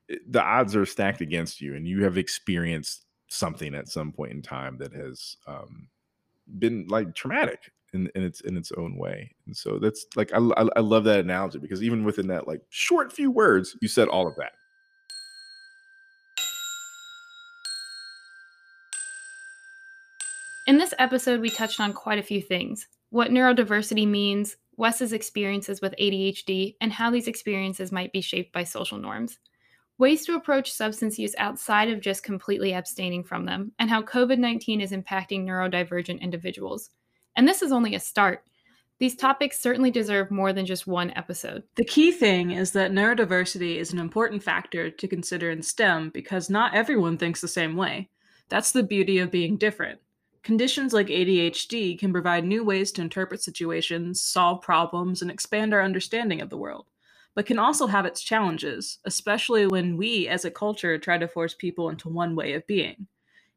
eh, 0.10 0.16
the 0.30 0.42
odds 0.42 0.76
are 0.76 0.86
stacked 0.86 1.22
against 1.22 1.62
you 1.62 1.76
and 1.76 1.88
you 1.88 2.04
have 2.04 2.18
experienced 2.18 3.06
something 3.30 3.74
at 3.76 3.88
some 3.88 4.12
point 4.12 4.32
in 4.32 4.42
time 4.42 4.78
that 4.80 4.94
has 4.94 5.38
um, 5.48 5.88
been 6.58 6.86
like 6.88 7.16
traumatic 7.16 7.72
in, 7.94 8.10
in 8.16 8.24
its 8.24 8.42
in 8.42 8.58
its 8.58 8.72
own 8.74 8.96
way. 8.98 9.34
And 9.46 9.56
so 9.56 9.80
that's 9.80 10.06
like 10.16 10.34
I, 10.34 10.38
I, 10.38 10.68
I 10.76 10.80
love 10.82 11.04
that 11.06 11.22
analogy 11.22 11.60
because 11.60 11.82
even 11.82 12.04
within 12.04 12.28
that 12.28 12.48
like 12.48 12.62
short 12.70 13.14
few 13.14 13.32
words, 13.32 13.76
you 13.82 13.88
said 13.88 14.08
all 14.08 14.28
of 14.28 14.36
that. 14.36 14.54
In 20.68 20.78
this 20.78 20.94
episode, 21.00 21.42
we 21.42 21.50
touched 21.50 21.80
on 21.80 21.94
quite 21.94 22.20
a 22.20 22.24
few 22.24 22.42
things 22.42 22.88
what 23.12 23.32
neurodiversity 23.32 24.08
means, 24.08 24.56
Wes's 24.78 25.14
experiences 25.14 25.82
with 25.82 25.96
ADHD, 26.00 26.76
and 26.80 26.94
how 26.94 27.10
these 27.10 27.28
experiences 27.28 27.92
might 27.92 28.14
be 28.14 28.22
shaped 28.22 28.54
by 28.54 28.64
social 28.64 29.00
norms, 29.00 29.40
ways 30.00 30.26
to 30.26 30.36
approach 30.36 30.72
substance 30.72 31.20
use 31.20 31.36
outside 31.38 31.90
of 31.90 32.02
just 32.02 32.24
completely 32.24 32.74
abstaining 32.74 33.24
from 33.24 33.46
them, 33.46 33.74
and 33.78 33.90
how 33.90 34.02
COVID 34.02 34.40
19 34.40 34.82
is 34.82 34.92
impacting 34.92 35.46
neurodivergent 35.46 36.22
individuals. 36.22 36.90
And 37.36 37.48
this 37.48 37.62
is 37.62 37.72
only 37.72 37.94
a 37.94 38.00
start. 38.00 38.44
These 38.98 39.16
topics 39.16 39.60
certainly 39.60 39.92
deserve 39.92 40.32
more 40.32 40.52
than 40.52 40.66
just 40.66 40.88
one 40.88 41.14
episode. 41.16 41.64
The 41.76 41.86
key 41.86 42.12
thing 42.12 42.52
is 42.52 42.72
that 42.72 42.92
neurodiversity 42.92 43.76
is 43.78 43.94
an 43.94 44.00
important 44.00 44.44
factor 44.44 44.90
to 44.90 45.08
consider 45.08 45.50
in 45.50 45.62
STEM 45.62 46.10
because 46.10 46.50
not 46.50 46.74
everyone 46.74 47.18
thinks 47.18 47.40
the 47.40 47.48
same 47.48 47.78
way. 47.78 48.10
That's 48.50 48.72
the 48.72 48.84
beauty 48.84 49.20
of 49.20 49.32
being 49.32 49.58
different. 49.58 50.00
Conditions 50.44 50.94
like 50.94 51.08
ADHD 51.08 51.98
can 52.00 52.12
provide 52.12 52.44
new 52.44 52.64
ways 52.64 52.92
to 52.94 53.02
interpret 53.02 53.44
situations, 53.44 54.22
solve 54.22 54.62
problems, 54.62 55.22
and 55.22 55.30
expand 55.30 55.74
our 55.74 55.82
understanding 55.82 56.42
of 56.42 56.50
the 56.50 56.58
world, 56.58 56.86
but 57.40 57.46
can 57.46 57.58
also 57.58 57.88
have 57.88 58.06
its 58.06 58.22
challenges, 58.22 58.98
especially 59.06 59.66
when 59.66 59.96
we 59.96 60.28
as 60.28 60.44
a 60.44 60.52
culture 60.52 60.98
try 60.98 61.18
to 61.18 61.26
force 61.26 61.54
people 61.54 61.90
into 61.90 62.10
one 62.10 62.36
way 62.36 62.52
of 62.52 62.68
being. 62.68 63.08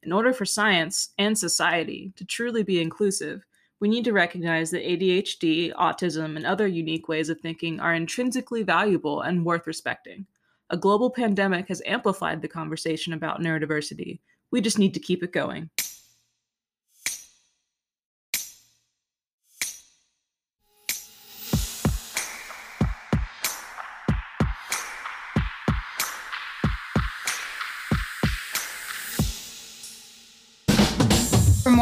In 0.05 0.13
order 0.13 0.33
for 0.33 0.45
science 0.45 1.09
and 1.19 1.37
society 1.37 2.13
to 2.15 2.25
truly 2.25 2.63
be 2.63 2.81
inclusive, 2.81 3.45
we 3.81 3.89
need 3.89 4.05
to 4.05 4.13
recognize 4.13 4.71
that 4.71 4.85
ADHD, 4.85 5.73
autism, 5.75 6.37
and 6.37 6.47
other 6.47 6.69
unique 6.69 7.09
ways 7.09 7.29
of 7.29 7.41
thinking 7.41 7.81
are 7.81 7.93
intrinsically 7.93 8.63
valuable 8.63 9.23
and 9.23 9.45
worth 9.45 9.67
respecting. 9.67 10.27
A 10.71 10.77
global 10.77 11.11
pandemic 11.11 11.67
has 11.67 11.83
amplified 11.85 12.41
the 12.41 12.47
conversation 12.47 13.15
about 13.15 13.41
neurodiversity. 13.41 14.21
We 14.53 14.61
just 14.61 14.79
need 14.79 14.95
to 14.95 15.01
keep 15.01 15.25
it 15.25 15.33
going. 15.33 15.71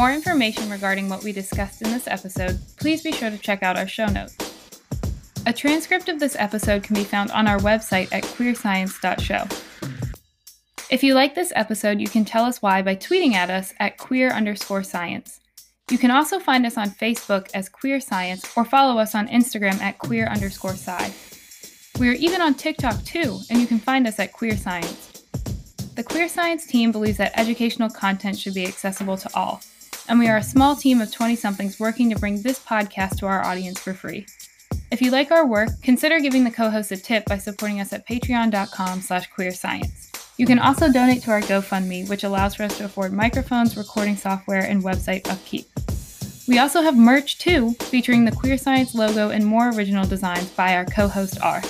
More 0.01 0.11
information 0.11 0.67
regarding 0.71 1.07
what 1.09 1.23
we 1.23 1.31
discussed 1.31 1.83
in 1.83 1.91
this 1.91 2.07
episode, 2.07 2.57
please 2.77 3.03
be 3.03 3.11
sure 3.11 3.29
to 3.29 3.37
check 3.37 3.61
out 3.61 3.77
our 3.77 3.87
show 3.87 4.07
notes. 4.07 4.35
A 5.45 5.53
transcript 5.53 6.09
of 6.09 6.19
this 6.19 6.35
episode 6.39 6.81
can 6.81 6.95
be 6.95 7.03
found 7.03 7.29
on 7.29 7.47
our 7.47 7.59
website 7.59 8.11
at 8.11 8.23
queerscience.show. 8.23 9.45
If 10.89 11.03
you 11.03 11.13
like 11.13 11.35
this 11.35 11.53
episode, 11.55 12.01
you 12.01 12.07
can 12.07 12.25
tell 12.25 12.45
us 12.45 12.63
why 12.63 12.81
by 12.81 12.95
tweeting 12.95 13.33
at 13.33 13.51
us 13.51 13.75
at 13.79 13.99
queer 13.99 14.31
underscore 14.31 14.81
science. 14.81 15.39
You 15.91 15.99
can 15.99 16.09
also 16.09 16.39
find 16.39 16.65
us 16.65 16.79
on 16.79 16.89
Facebook 16.89 17.51
as 17.53 17.69
Queer 17.69 17.99
Science 17.99 18.51
or 18.57 18.65
follow 18.65 18.99
us 18.99 19.13
on 19.13 19.27
Instagram 19.27 19.79
at 19.81 19.99
queer 19.99 20.25
underscore 20.25 20.73
sci. 20.73 21.13
We 21.99 22.09
are 22.09 22.13
even 22.13 22.41
on 22.41 22.55
TikTok 22.55 23.03
too, 23.03 23.37
and 23.51 23.61
you 23.61 23.67
can 23.67 23.77
find 23.77 24.07
us 24.07 24.17
at 24.17 24.33
Queer 24.33 24.57
Science. 24.57 25.11
The 25.93 26.03
Queer 26.03 26.27
Science 26.27 26.65
team 26.65 26.91
believes 26.91 27.17
that 27.19 27.37
educational 27.39 27.91
content 27.91 28.39
should 28.39 28.55
be 28.55 28.65
accessible 28.65 29.17
to 29.17 29.29
all, 29.35 29.61
and 30.11 30.19
we 30.19 30.27
are 30.27 30.35
a 30.35 30.43
small 30.43 30.75
team 30.75 30.99
of 30.99 31.09
20 31.09 31.37
somethings 31.37 31.79
working 31.79 32.09
to 32.09 32.19
bring 32.19 32.41
this 32.41 32.59
podcast 32.59 33.17
to 33.17 33.25
our 33.25 33.41
audience 33.45 33.79
for 33.79 33.93
free. 33.93 34.25
If 34.91 35.01
you 35.01 35.09
like 35.09 35.31
our 35.31 35.47
work, 35.47 35.69
consider 35.81 36.19
giving 36.19 36.43
the 36.43 36.51
co-host 36.51 36.91
a 36.91 36.97
tip 36.97 37.23
by 37.27 37.37
supporting 37.37 37.79
us 37.79 37.93
at 37.93 38.05
patreon.com 38.05 38.99
slash 38.99 39.29
queerscience. 39.31 40.33
You 40.37 40.45
can 40.45 40.59
also 40.59 40.91
donate 40.91 41.23
to 41.23 41.31
our 41.31 41.39
GoFundMe, 41.39 42.09
which 42.09 42.25
allows 42.25 42.55
for 42.55 42.63
us 42.63 42.77
to 42.77 42.83
afford 42.83 43.13
microphones, 43.13 43.77
recording 43.77 44.17
software, 44.17 44.63
and 44.63 44.83
website 44.83 45.29
upkeep. 45.31 45.67
We 46.45 46.59
also 46.59 46.81
have 46.81 46.97
merch 46.97 47.37
too, 47.37 47.71
featuring 47.79 48.25
the 48.25 48.35
Queer 48.35 48.57
Science 48.57 48.93
logo 48.93 49.29
and 49.29 49.45
more 49.45 49.69
original 49.69 50.05
designs 50.05 50.49
by 50.49 50.75
our 50.75 50.83
co-host 50.83 51.41
R. 51.41 51.61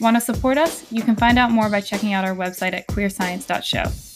Want 0.00 0.16
to 0.16 0.20
support 0.20 0.58
us? 0.58 0.90
You 0.90 1.02
can 1.02 1.14
find 1.14 1.38
out 1.38 1.52
more 1.52 1.70
by 1.70 1.82
checking 1.82 2.14
out 2.14 2.24
our 2.24 2.34
website 2.34 2.72
at 2.72 2.88
queerscience.show. 2.88 4.15